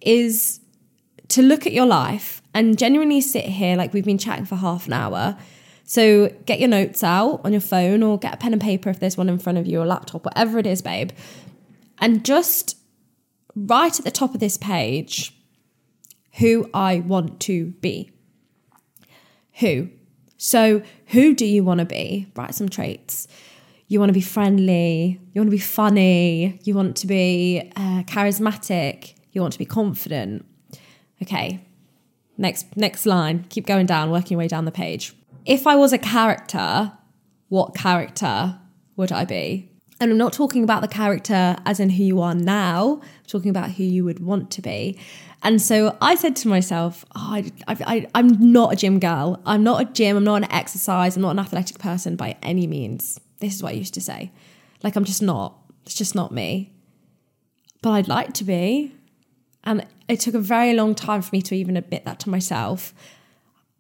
is 0.00 0.60
to 1.28 1.42
look 1.42 1.66
at 1.66 1.72
your 1.72 1.86
life 1.86 2.42
and 2.52 2.78
genuinely 2.78 3.20
sit 3.20 3.44
here 3.44 3.76
like 3.76 3.94
we've 3.94 4.04
been 4.04 4.18
chatting 4.18 4.44
for 4.44 4.56
half 4.56 4.86
an 4.86 4.92
hour. 4.92 5.36
So 5.84 6.28
get 6.46 6.60
your 6.60 6.68
notes 6.68 7.02
out 7.02 7.40
on 7.44 7.52
your 7.52 7.60
phone 7.60 8.02
or 8.02 8.18
get 8.18 8.34
a 8.34 8.36
pen 8.36 8.52
and 8.52 8.60
paper 8.60 8.90
if 8.90 9.00
there's 9.00 9.16
one 9.16 9.28
in 9.28 9.38
front 9.38 9.58
of 9.58 9.66
you 9.66 9.80
or 9.80 9.86
laptop, 9.86 10.24
whatever 10.24 10.58
it 10.58 10.66
is, 10.66 10.82
babe. 10.82 11.10
And 11.98 12.24
just 12.24 12.76
right 13.54 13.96
at 13.98 14.04
the 14.04 14.10
top 14.10 14.34
of 14.34 14.40
this 14.40 14.56
page, 14.56 15.34
who 16.34 16.70
I 16.72 17.00
want 17.00 17.40
to 17.40 17.66
be. 17.80 18.10
Who? 19.54 19.88
So, 20.36 20.82
who 21.06 21.34
do 21.34 21.44
you 21.44 21.62
want 21.64 21.80
to 21.80 21.86
be? 21.86 22.28
Write 22.34 22.54
some 22.54 22.68
traits. 22.68 23.28
You 23.88 23.98
want 23.98 24.08
to 24.10 24.14
be 24.14 24.20
friendly, 24.20 25.20
you 25.32 25.40
want 25.40 25.48
to 25.48 25.56
be 25.56 25.58
funny, 25.58 26.60
you 26.62 26.74
want 26.74 26.96
to 26.98 27.08
be 27.08 27.70
uh, 27.74 28.04
charismatic, 28.04 29.14
you 29.32 29.40
want 29.40 29.52
to 29.52 29.58
be 29.58 29.64
confident, 29.64 30.46
Okay. 31.22 31.60
Next 32.38 32.76
next 32.76 33.06
line. 33.06 33.44
Keep 33.48 33.66
going 33.66 33.86
down, 33.86 34.10
working 34.10 34.32
your 34.32 34.38
way 34.38 34.48
down 34.48 34.64
the 34.64 34.72
page. 34.72 35.14
If 35.44 35.66
I 35.66 35.76
was 35.76 35.92
a 35.92 35.98
character, 35.98 36.92
what 37.48 37.74
character 37.74 38.58
would 38.96 39.12
I 39.12 39.24
be? 39.24 39.69
And 40.00 40.10
I'm 40.10 40.18
not 40.18 40.32
talking 40.32 40.64
about 40.64 40.80
the 40.80 40.88
character 40.88 41.56
as 41.66 41.78
in 41.78 41.90
who 41.90 42.02
you 42.02 42.22
are 42.22 42.34
now, 42.34 43.00
I'm 43.02 43.26
talking 43.26 43.50
about 43.50 43.72
who 43.72 43.84
you 43.84 44.02
would 44.04 44.18
want 44.18 44.50
to 44.52 44.62
be. 44.62 44.98
And 45.42 45.60
so 45.60 45.96
I 46.00 46.14
said 46.14 46.36
to 46.36 46.48
myself, 46.48 47.04
oh, 47.14 47.42
I, 47.68 48.06
I'm 48.14 48.52
not 48.52 48.72
a 48.72 48.76
gym 48.76 48.98
girl. 48.98 49.40
I'm 49.46 49.62
not 49.62 49.80
a 49.82 49.84
gym. 49.84 50.16
I'm 50.16 50.24
not 50.24 50.42
an 50.42 50.52
exercise. 50.52 51.16
I'm 51.16 51.22
not 51.22 51.30
an 51.30 51.38
athletic 51.38 51.78
person 51.78 52.16
by 52.16 52.36
any 52.42 52.66
means. 52.66 53.20
This 53.40 53.54
is 53.54 53.62
what 53.62 53.70
I 53.70 53.76
used 53.76 53.94
to 53.94 54.00
say. 54.00 54.32
Like, 54.82 54.96
I'm 54.96 55.04
just 55.04 55.22
not. 55.22 55.56
It's 55.84 55.94
just 55.94 56.14
not 56.14 56.32
me. 56.32 56.72
But 57.82 57.90
I'd 57.92 58.08
like 58.08 58.34
to 58.34 58.44
be. 58.44 58.94
And 59.64 59.86
it 60.08 60.20
took 60.20 60.34
a 60.34 60.40
very 60.40 60.74
long 60.74 60.94
time 60.94 61.22
for 61.22 61.34
me 61.34 61.40
to 61.42 61.54
even 61.54 61.76
admit 61.76 62.04
that 62.04 62.20
to 62.20 62.30
myself. 62.30 62.94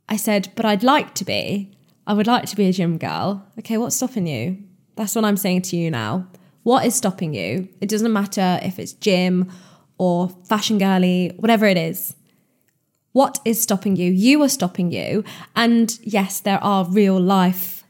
I 0.08 0.16
said, 0.16 0.50
but 0.54 0.64
I'd 0.64 0.82
like 0.82 1.14
to 1.16 1.24
be. 1.24 1.70
I 2.06 2.14
would 2.14 2.26
like 2.26 2.46
to 2.46 2.56
be 2.56 2.68
a 2.68 2.72
gym 2.72 2.96
girl. 2.96 3.46
Okay, 3.58 3.76
what's 3.76 3.96
stopping 3.96 4.26
you? 4.26 4.58
That's 5.00 5.14
what 5.14 5.24
I'm 5.24 5.38
saying 5.38 5.62
to 5.62 5.78
you 5.78 5.90
now. 5.90 6.26
What 6.62 6.84
is 6.84 6.94
stopping 6.94 7.32
you? 7.32 7.70
It 7.80 7.88
doesn't 7.88 8.12
matter 8.12 8.60
if 8.62 8.78
it's 8.78 8.92
gym 8.92 9.50
or 9.96 10.28
fashion 10.46 10.76
girly, 10.76 11.32
whatever 11.38 11.64
it 11.64 11.78
is. 11.78 12.14
What 13.12 13.38
is 13.46 13.62
stopping 13.62 13.96
you? 13.96 14.12
You 14.12 14.42
are 14.42 14.48
stopping 14.50 14.92
you. 14.92 15.24
And 15.56 15.98
yes, 16.02 16.40
there 16.40 16.62
are 16.62 16.84
real 16.84 17.18
life 17.18 17.82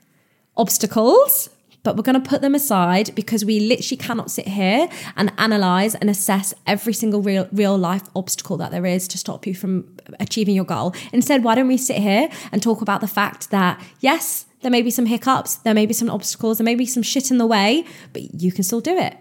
obstacles 0.57 1.51
but 1.83 1.97
we're 1.97 2.03
going 2.03 2.21
to 2.21 2.29
put 2.29 2.43
them 2.43 2.55
aside 2.55 3.15
because 3.15 3.43
we 3.43 3.59
literally 3.59 3.97
cannot 3.97 4.31
sit 4.31 4.47
here 4.47 4.87
and 5.17 5.33
analyze 5.39 5.95
and 5.95 6.11
assess 6.11 6.53
every 6.67 6.93
single 6.93 7.23
real 7.23 7.49
real 7.53 7.79
life 7.79 8.03
obstacle 8.15 8.59
that 8.59 8.71
there 8.71 8.85
is 8.85 9.09
to 9.09 9.17
stop 9.17 9.47
you 9.47 9.55
from 9.55 9.97
achieving 10.19 10.55
your 10.55 10.67
goal. 10.67 10.95
Instead, 11.11 11.43
why 11.43 11.55
don't 11.55 11.69
we 11.69 11.79
sit 11.79 11.97
here 11.97 12.29
and 12.53 12.63
talk 12.63 12.83
about 12.83 13.01
the 13.01 13.09
fact 13.09 13.51
that 13.51 13.83
yes, 14.01 14.45
there 14.63 14.71
may 14.71 14.83
be 14.83 14.91
some 14.91 15.07
hiccups, 15.07 15.57
there 15.57 15.75
may 15.75 15.87
be 15.87 15.95
some 15.95 16.11
obstacles, 16.11 16.59
there 16.59 16.65
may 16.65 16.75
be 16.75 16.87
some 16.87 17.03
shit 17.03 17.31
in 17.31 17.39
the 17.39 17.47
way, 17.47 17.85
but 18.13 18.41
you 18.41 18.53
can 18.53 18.65
still 18.65 18.81
do 18.81 18.97
it. 18.97 19.17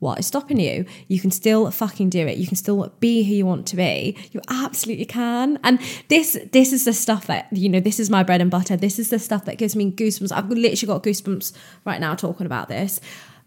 What 0.00 0.18
is 0.18 0.26
stopping 0.26 0.60
you? 0.60 0.84
You 1.08 1.18
can 1.18 1.30
still 1.30 1.70
fucking 1.70 2.10
do 2.10 2.26
it. 2.26 2.36
You 2.36 2.46
can 2.46 2.56
still 2.56 2.92
be 3.00 3.22
who 3.22 3.32
you 3.34 3.46
want 3.46 3.66
to 3.68 3.76
be. 3.76 4.18
You 4.32 4.40
absolutely 4.50 5.06
can. 5.06 5.58
And 5.64 5.80
this 6.08 6.38
this 6.52 6.74
is 6.74 6.84
the 6.84 6.92
stuff 6.92 7.26
that, 7.28 7.48
you 7.52 7.70
know, 7.70 7.80
this 7.80 7.98
is 7.98 8.10
my 8.10 8.22
bread 8.22 8.42
and 8.42 8.50
butter. 8.50 8.76
This 8.76 8.98
is 8.98 9.08
the 9.08 9.18
stuff 9.18 9.46
that 9.46 9.56
gives 9.56 9.74
me 9.74 9.90
goosebumps. 9.90 10.30
I've 10.30 10.50
literally 10.50 10.92
got 10.92 11.04
goosebumps 11.04 11.54
right 11.86 12.00
now 12.00 12.14
talking 12.14 12.44
about 12.44 12.68
this. 12.68 13.00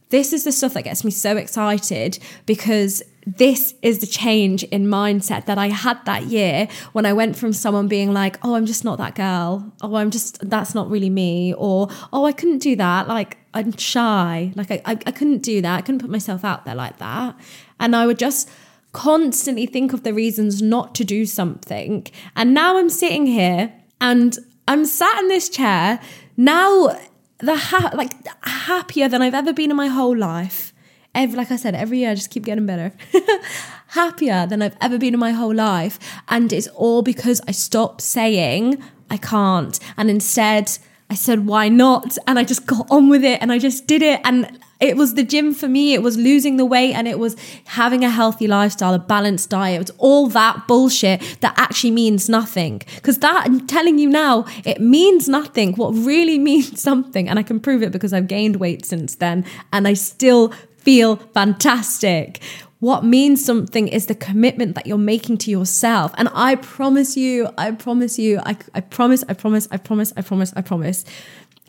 This 0.09 0.33
is 0.33 0.45
the 0.45 0.51
stuff 0.51 0.73
that 0.73 0.83
gets 0.83 1.03
me 1.03 1.11
so 1.11 1.37
excited 1.37 2.17
because 2.47 3.03
this 3.27 3.73
is 3.81 3.99
the 3.99 4.07
change 4.07 4.63
in 4.63 4.85
mindset 4.87 5.47
that 5.47 5.57
I 5.57 5.67
had 5.67 6.03
that 6.05 6.27
year 6.27 6.69
when 6.93 7.05
I 7.05 7.11
went 7.11 7.35
from 7.35 7.51
someone 7.51 7.89
being 7.89 8.13
like, 8.13 8.37
oh, 8.41 8.55
I'm 8.55 8.65
just 8.65 8.85
not 8.85 8.97
that 8.99 9.15
girl. 9.15 9.69
Oh, 9.81 9.95
I'm 9.95 10.11
just, 10.11 10.49
that's 10.49 10.73
not 10.73 10.89
really 10.89 11.09
me. 11.09 11.53
Or, 11.55 11.89
oh, 12.13 12.23
I 12.23 12.31
couldn't 12.31 12.59
do 12.59 12.77
that. 12.77 13.09
Like, 13.09 13.37
I'm 13.53 13.75
shy. 13.75 14.53
Like, 14.55 14.71
I, 14.71 14.81
I, 14.85 14.91
I 14.91 15.11
couldn't 15.11 15.39
do 15.39 15.61
that. 15.61 15.75
I 15.77 15.81
couldn't 15.81 15.99
put 15.99 16.09
myself 16.09 16.45
out 16.45 16.63
there 16.63 16.73
like 16.73 16.99
that. 16.99 17.35
And 17.81 17.97
I 17.97 18.07
would 18.07 18.17
just 18.17 18.49
constantly 18.93 19.65
think 19.65 19.91
of 19.91 20.03
the 20.03 20.13
reasons 20.13 20.61
not 20.61 20.95
to 20.95 21.03
do 21.03 21.25
something. 21.25 22.07
And 22.37 22.53
now 22.53 22.77
I'm 22.77 22.89
sitting 22.89 23.25
here 23.25 23.73
and 23.99 24.37
I'm 24.69 24.85
sat 24.85 25.19
in 25.19 25.27
this 25.27 25.49
chair. 25.49 25.99
Now, 26.37 26.97
the 27.39 27.57
ha- 27.57 27.91
like 27.93 28.13
happier 28.43 29.09
than 29.09 29.21
I've 29.21 29.33
ever 29.33 29.51
been 29.51 29.69
in 29.69 29.75
my 29.75 29.87
whole 29.87 30.15
life 30.15 30.71
every, 31.15 31.37
like 31.37 31.51
I 31.51 31.55
said, 31.55 31.75
every 31.75 31.99
year 31.99 32.11
I 32.11 32.15
just 32.15 32.29
keep 32.29 32.45
getting 32.45 32.65
better. 32.65 32.93
Happier 33.87 34.45
than 34.47 34.61
I've 34.61 34.77
ever 34.81 34.97
been 34.97 35.13
in 35.13 35.19
my 35.19 35.31
whole 35.31 35.55
life. 35.55 35.99
And 36.27 36.51
it's 36.51 36.67
all 36.67 37.01
because 37.01 37.41
I 37.47 37.51
stopped 37.51 38.01
saying 38.01 38.81
I 39.09 39.17
can't. 39.17 39.79
And 39.95 40.09
instead, 40.09 40.77
I 41.09 41.15
said, 41.15 41.45
why 41.45 41.69
not? 41.69 42.17
And 42.27 42.37
I 42.37 42.43
just 42.43 42.65
got 42.65 42.87
on 42.91 43.09
with 43.09 43.23
it 43.23 43.41
and 43.41 43.51
I 43.51 43.59
just 43.59 43.87
did 43.87 44.01
it. 44.01 44.19
And 44.25 44.59
it 44.79 44.95
was 44.95 45.15
the 45.15 45.23
gym 45.23 45.53
for 45.53 45.67
me. 45.67 45.93
It 45.93 46.03
was 46.03 46.17
losing 46.17 46.57
the 46.57 46.65
weight 46.65 46.93
and 46.93 47.07
it 47.07 47.17
was 47.17 47.35
having 47.65 48.03
a 48.03 48.09
healthy 48.09 48.45
lifestyle, 48.45 48.93
a 48.93 48.99
balanced 48.99 49.49
diet. 49.49 49.75
It 49.75 49.79
was 49.79 49.91
all 49.97 50.27
that 50.27 50.67
bullshit 50.67 51.21
that 51.39 51.53
actually 51.57 51.91
means 51.91 52.29
nothing. 52.29 52.81
Because 52.95 53.19
that, 53.19 53.43
I'm 53.45 53.65
telling 53.65 53.97
you 53.97 54.09
now, 54.09 54.45
it 54.65 54.79
means 54.81 55.27
nothing. 55.27 55.73
What 55.73 55.91
really 55.91 56.37
means 56.49 56.79
something, 56.79 57.27
and 57.27 57.39
I 57.39 57.43
can 57.43 57.59
prove 57.59 57.81
it 57.81 57.91
because 57.91 58.13
I've 58.13 58.27
gained 58.27 58.57
weight 58.57 58.85
since 58.85 59.15
then 59.15 59.45
and 59.73 59.87
I 59.87 59.93
still 59.93 60.53
feel 60.87 61.17
fantastic. 61.17 62.39
what 62.79 63.03
means 63.03 63.43
something 63.43 63.89
is 63.89 64.05
the 64.05 64.15
commitment 64.15 64.75
that 64.75 64.87
you're 64.87 64.97
making 64.97 65.37
to 65.39 65.51
yourself. 65.51 66.13
And 66.17 66.29
I 66.33 66.55
promise 66.55 67.17
you, 67.17 67.49
I 67.57 67.71
promise 67.71 68.17
you, 68.17 68.39
I, 68.45 68.55
I 68.73 68.79
promise, 68.79 69.21
I 69.27 69.33
promise, 69.33 69.67
I 69.69 69.77
promise, 69.77 70.13
I 70.15 70.21
promise, 70.21 70.53
I 70.55 70.61
promise. 70.61 71.03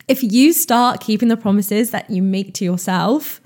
If 0.07 0.23
you 0.23 0.53
start 0.53 1.01
keeping 1.01 1.27
the 1.27 1.35
promises 1.35 1.91
that 1.91 2.09
you 2.09 2.21
make 2.21 2.53
to 2.53 2.63
yourself, 2.63 3.41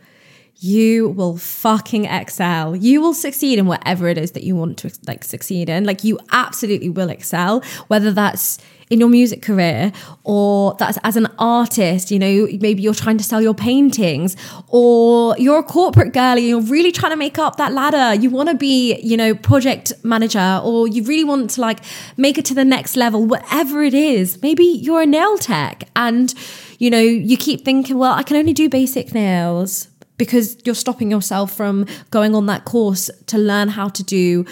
you 0.63 1.09
will 1.09 1.35
fucking 1.35 2.05
excel. 2.05 2.73
You 2.73 3.01
will 3.01 3.13
succeed 3.13 3.59
in 3.59 3.65
whatever 3.65 4.07
it 4.07 4.17
is 4.17 4.31
that 4.31 4.43
you 4.43 4.55
want 4.55 4.77
to 4.77 4.91
like 5.05 5.25
succeed 5.25 5.67
in. 5.67 5.83
Like 5.83 6.05
you 6.05 6.17
absolutely 6.31 6.89
will 6.89 7.09
excel, 7.09 7.61
whether 7.89 8.11
that's 8.13 8.59
in 8.89 8.99
your 8.99 9.09
music 9.09 9.41
career 9.41 9.91
or 10.23 10.75
that's 10.79 10.97
as 11.03 11.17
an 11.17 11.27
artist, 11.37 12.11
you 12.11 12.19
know, 12.19 12.47
maybe 12.61 12.81
you're 12.81 12.93
trying 12.93 13.17
to 13.17 13.23
sell 13.23 13.41
your 13.41 13.53
paintings 13.53 14.37
or 14.67 15.35
you're 15.37 15.59
a 15.59 15.63
corporate 15.63 16.13
girl 16.13 16.37
and 16.37 16.45
you're 16.45 16.61
really 16.61 16.91
trying 16.91 17.11
to 17.11 17.17
make 17.17 17.37
up 17.37 17.57
that 17.57 17.73
ladder. 17.73 18.13
You 18.21 18.29
want 18.29 18.47
to 18.49 18.55
be, 18.55 18.95
you 19.01 19.17
know, 19.17 19.35
project 19.35 19.91
manager 20.03 20.61
or 20.63 20.87
you 20.87 21.03
really 21.03 21.23
want 21.25 21.49
to 21.51 21.61
like 21.61 21.79
make 22.15 22.37
it 22.37 22.45
to 22.45 22.53
the 22.53 22.63
next 22.63 22.95
level, 22.95 23.25
whatever 23.25 23.83
it 23.83 23.93
is. 23.93 24.41
Maybe 24.41 24.63
you're 24.63 25.01
a 25.01 25.05
nail 25.05 25.37
tech 25.37 25.89
and, 25.95 26.33
you 26.77 26.89
know, 26.89 27.01
you 27.01 27.35
keep 27.35 27.65
thinking, 27.65 27.97
well, 27.97 28.13
I 28.13 28.23
can 28.23 28.37
only 28.37 28.53
do 28.53 28.69
basic 28.69 29.13
nails 29.13 29.87
because 30.23 30.57
you're 30.65 30.75
stopping 30.75 31.11
yourself 31.11 31.51
from 31.51 31.85
going 32.11 32.33
on 32.33 32.45
that 32.45 32.63
course 32.65 33.09
to 33.27 33.37
learn 33.37 33.67
how 33.67 33.89
to 33.89 34.03
do 34.03 34.45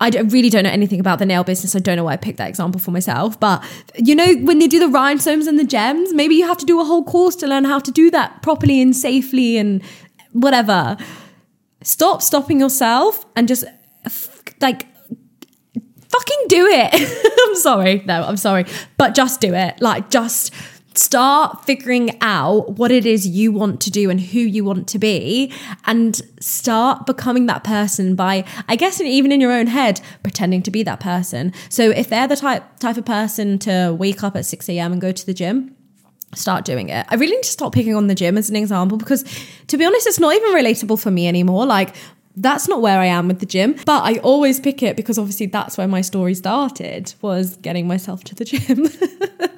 I 0.00 0.08
really 0.08 0.50
don't 0.50 0.64
know 0.64 0.70
anything 0.70 0.98
about 0.98 1.18
the 1.20 1.24
nail 1.24 1.44
business. 1.44 1.76
I 1.76 1.78
don't 1.78 1.96
know 1.96 2.04
why 2.04 2.14
I 2.14 2.16
picked 2.16 2.38
that 2.38 2.48
example 2.48 2.80
for 2.80 2.90
myself. 2.90 3.38
But 3.38 3.64
you 3.96 4.14
know, 4.14 4.34
when 4.42 4.58
they 4.58 4.66
do 4.66 4.78
the 4.78 4.88
rhinestones 4.88 5.46
and 5.46 5.58
the 5.58 5.64
gems, 5.64 6.12
maybe 6.12 6.34
you 6.34 6.46
have 6.46 6.58
to 6.58 6.66
do 6.66 6.80
a 6.80 6.84
whole 6.84 7.04
course 7.04 7.36
to 7.36 7.46
learn 7.46 7.64
how 7.64 7.78
to 7.78 7.90
do 7.92 8.10
that 8.10 8.42
properly 8.42 8.82
and 8.82 8.94
safely 8.94 9.56
and 9.56 9.82
whatever. 10.32 10.96
Stop 11.82 12.22
stopping 12.22 12.58
yourself 12.58 13.24
and 13.36 13.46
just 13.46 13.64
like 14.60 14.86
fucking 16.08 16.44
do 16.48 16.66
it. 16.70 17.38
I'm 17.48 17.56
sorry. 17.56 18.02
No, 18.04 18.24
I'm 18.24 18.36
sorry. 18.36 18.66
But 18.96 19.14
just 19.14 19.40
do 19.40 19.54
it. 19.54 19.80
Like, 19.80 20.10
just 20.10 20.52
start 20.94 21.64
figuring 21.64 22.16
out 22.20 22.70
what 22.72 22.90
it 22.90 23.04
is 23.04 23.26
you 23.26 23.50
want 23.52 23.80
to 23.80 23.90
do 23.90 24.10
and 24.10 24.20
who 24.20 24.38
you 24.38 24.64
want 24.64 24.86
to 24.88 24.98
be 24.98 25.52
and 25.86 26.22
start 26.40 27.06
becoming 27.06 27.46
that 27.46 27.64
person 27.64 28.14
by 28.14 28.44
i 28.68 28.76
guess 28.76 29.00
even 29.00 29.32
in 29.32 29.40
your 29.40 29.52
own 29.52 29.66
head 29.66 30.00
pretending 30.22 30.62
to 30.62 30.70
be 30.70 30.82
that 30.82 31.00
person 31.00 31.52
so 31.68 31.90
if 31.90 32.08
they're 32.08 32.28
the 32.28 32.36
type 32.36 32.62
type 32.78 32.96
of 32.96 33.04
person 33.04 33.58
to 33.58 33.94
wake 33.98 34.22
up 34.22 34.36
at 34.36 34.46
6 34.46 34.68
a.m 34.68 34.92
and 34.92 35.00
go 35.00 35.10
to 35.12 35.26
the 35.26 35.34
gym 35.34 35.74
start 36.36 36.64
doing 36.64 36.88
it. 36.88 37.06
I 37.08 37.14
really 37.14 37.34
need 37.36 37.44
to 37.44 37.50
stop 37.50 37.72
picking 37.72 37.94
on 37.94 38.08
the 38.08 38.14
gym 38.14 38.36
as 38.36 38.50
an 38.50 38.56
example 38.56 38.98
because 38.98 39.24
to 39.68 39.76
be 39.76 39.84
honest, 39.84 40.06
it's 40.06 40.18
not 40.18 40.34
even 40.34 40.52
relatable 40.52 41.00
for 41.00 41.10
me 41.10 41.28
anymore. 41.28 41.66
Like 41.66 41.94
that's 42.36 42.68
not 42.68 42.80
where 42.80 42.98
I 42.98 43.06
am 43.06 43.28
with 43.28 43.40
the 43.40 43.46
gym, 43.46 43.76
but 43.86 44.02
I 44.02 44.18
always 44.18 44.58
pick 44.58 44.82
it 44.82 44.96
because 44.96 45.18
obviously 45.18 45.46
that's 45.46 45.78
where 45.78 45.86
my 45.86 46.00
story 46.00 46.34
started 46.34 47.14
was 47.22 47.56
getting 47.58 47.86
myself 47.86 48.24
to 48.24 48.34
the 48.34 48.44
gym. 48.44 48.88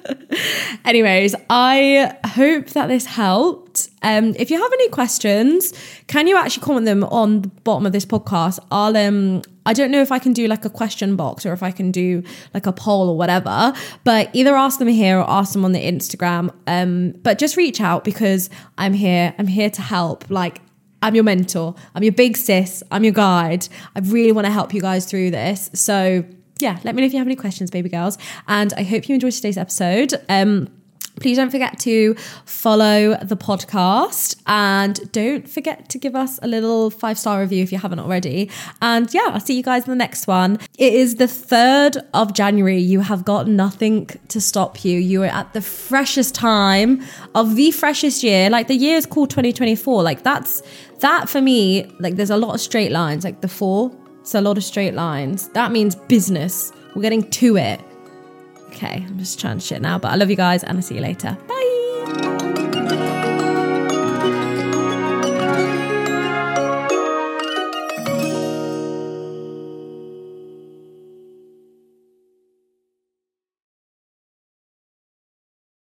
Anyways, 0.87 1.35
I 1.49 2.15
hope 2.25 2.67
that 2.67 2.87
this 2.87 3.05
helped. 3.05 3.89
Um, 4.03 4.33
if 4.39 4.49
you 4.49 4.61
have 4.61 4.71
any 4.71 4.87
questions, 4.87 5.73
can 6.07 6.27
you 6.27 6.37
actually 6.37 6.63
comment 6.63 6.85
them 6.85 7.03
on 7.03 7.41
the 7.41 7.49
bottom 7.49 7.85
of 7.85 7.91
this 7.91 8.05
podcast? 8.05 8.59
I'll 8.71 8.95
um 8.95 9.41
I 9.65 9.73
don't 9.73 9.91
know 9.91 10.01
if 10.01 10.13
I 10.13 10.19
can 10.19 10.31
do 10.31 10.47
like 10.47 10.63
a 10.63 10.69
question 10.69 11.17
box 11.17 11.45
or 11.45 11.51
if 11.51 11.61
I 11.61 11.71
can 11.71 11.91
do 11.91 12.23
like 12.53 12.65
a 12.67 12.71
poll 12.71 13.09
or 13.09 13.17
whatever, 13.17 13.73
but 14.05 14.29
either 14.31 14.55
ask 14.55 14.79
them 14.79 14.87
here 14.87 15.19
or 15.19 15.29
ask 15.29 15.51
them 15.51 15.65
on 15.65 15.73
the 15.73 15.83
Instagram. 15.83 16.53
Um, 16.67 17.11
but 17.21 17.37
just 17.37 17.57
reach 17.57 17.81
out 17.81 18.05
because 18.05 18.49
I'm 18.77 18.93
here. 18.93 19.35
I'm 19.37 19.47
here 19.47 19.69
to 19.69 19.81
help. 19.81 20.29
Like 20.29 20.61
I'm 21.01 21.15
your 21.15 21.25
mentor. 21.25 21.75
I'm 21.95 22.03
your 22.03 22.13
big 22.13 22.37
sis. 22.37 22.81
I'm 22.91 23.03
your 23.03 23.11
guide. 23.11 23.67
I 23.93 23.99
really 23.99 24.31
want 24.31 24.45
to 24.45 24.53
help 24.53 24.73
you 24.73 24.79
guys 24.79 25.05
through 25.05 25.31
this. 25.31 25.69
So 25.73 26.23
yeah, 26.59 26.79
let 26.83 26.95
me 26.95 27.01
know 27.01 27.07
if 27.07 27.13
you 27.13 27.19
have 27.19 27.27
any 27.27 27.35
questions, 27.35 27.69
baby 27.71 27.89
girls. 27.89 28.17
And 28.47 28.73
I 28.73 28.83
hope 28.83 29.09
you 29.09 29.15
enjoyed 29.15 29.33
today's 29.33 29.57
episode. 29.57 30.13
Um, 30.29 30.69
Please 31.19 31.37
don't 31.37 31.49
forget 31.49 31.79
to 31.79 32.15
follow 32.45 33.17
the 33.23 33.35
podcast 33.35 34.35
and 34.45 35.11
don't 35.11 35.49
forget 35.49 35.89
to 35.89 35.97
give 35.97 36.15
us 36.15 36.39
a 36.41 36.47
little 36.47 36.89
five 36.89 37.17
star 37.17 37.39
review 37.41 37.63
if 37.63 37.71
you 37.71 37.77
haven't 37.77 37.99
already. 37.99 38.49
And 38.81 39.11
yeah, 39.13 39.29
I'll 39.31 39.39
see 39.39 39.55
you 39.55 39.63
guys 39.63 39.85
in 39.85 39.89
the 39.89 39.95
next 39.95 40.27
one. 40.27 40.59
It 40.77 40.93
is 40.93 41.15
the 41.15 41.25
3rd 41.25 42.05
of 42.13 42.33
January. 42.33 42.79
You 42.79 43.01
have 43.01 43.25
got 43.25 43.47
nothing 43.47 44.07
to 44.27 44.39
stop 44.39 44.85
you. 44.85 44.99
You 44.99 45.23
are 45.23 45.27
at 45.27 45.53
the 45.53 45.61
freshest 45.61 46.35
time 46.35 47.03
of 47.33 47.55
the 47.55 47.71
freshest 47.71 48.23
year. 48.23 48.49
Like 48.49 48.67
the 48.67 48.75
year 48.75 48.97
is 48.97 49.05
called 49.05 49.29
2024. 49.29 50.03
Like 50.03 50.23
that's 50.23 50.61
that 50.99 51.29
for 51.29 51.41
me, 51.41 51.85
like 51.99 52.15
there's 52.15 52.29
a 52.29 52.37
lot 52.37 52.53
of 52.53 52.61
straight 52.61 52.91
lines, 52.91 53.23
like 53.23 53.41
the 53.41 53.47
four. 53.47 53.91
It's 54.21 54.35
a 54.35 54.41
lot 54.41 54.57
of 54.57 54.63
straight 54.63 54.93
lines. 54.93 55.49
That 55.49 55.71
means 55.71 55.95
business. 55.95 56.71
We're 56.95 57.01
getting 57.01 57.29
to 57.29 57.57
it. 57.57 57.79
Okay, 58.67 59.05
I'm 59.07 59.17
just 59.17 59.39
trying 59.39 59.57
to 59.57 59.65
shit 59.65 59.81
now, 59.81 59.97
but 59.97 60.11
I 60.11 60.15
love 60.15 60.29
you 60.29 60.35
guys 60.35 60.63
and 60.63 60.77
I'll 60.77 60.83
see 60.83 60.95
you 60.95 61.01
later. 61.01 61.37
Bye. 61.47 61.76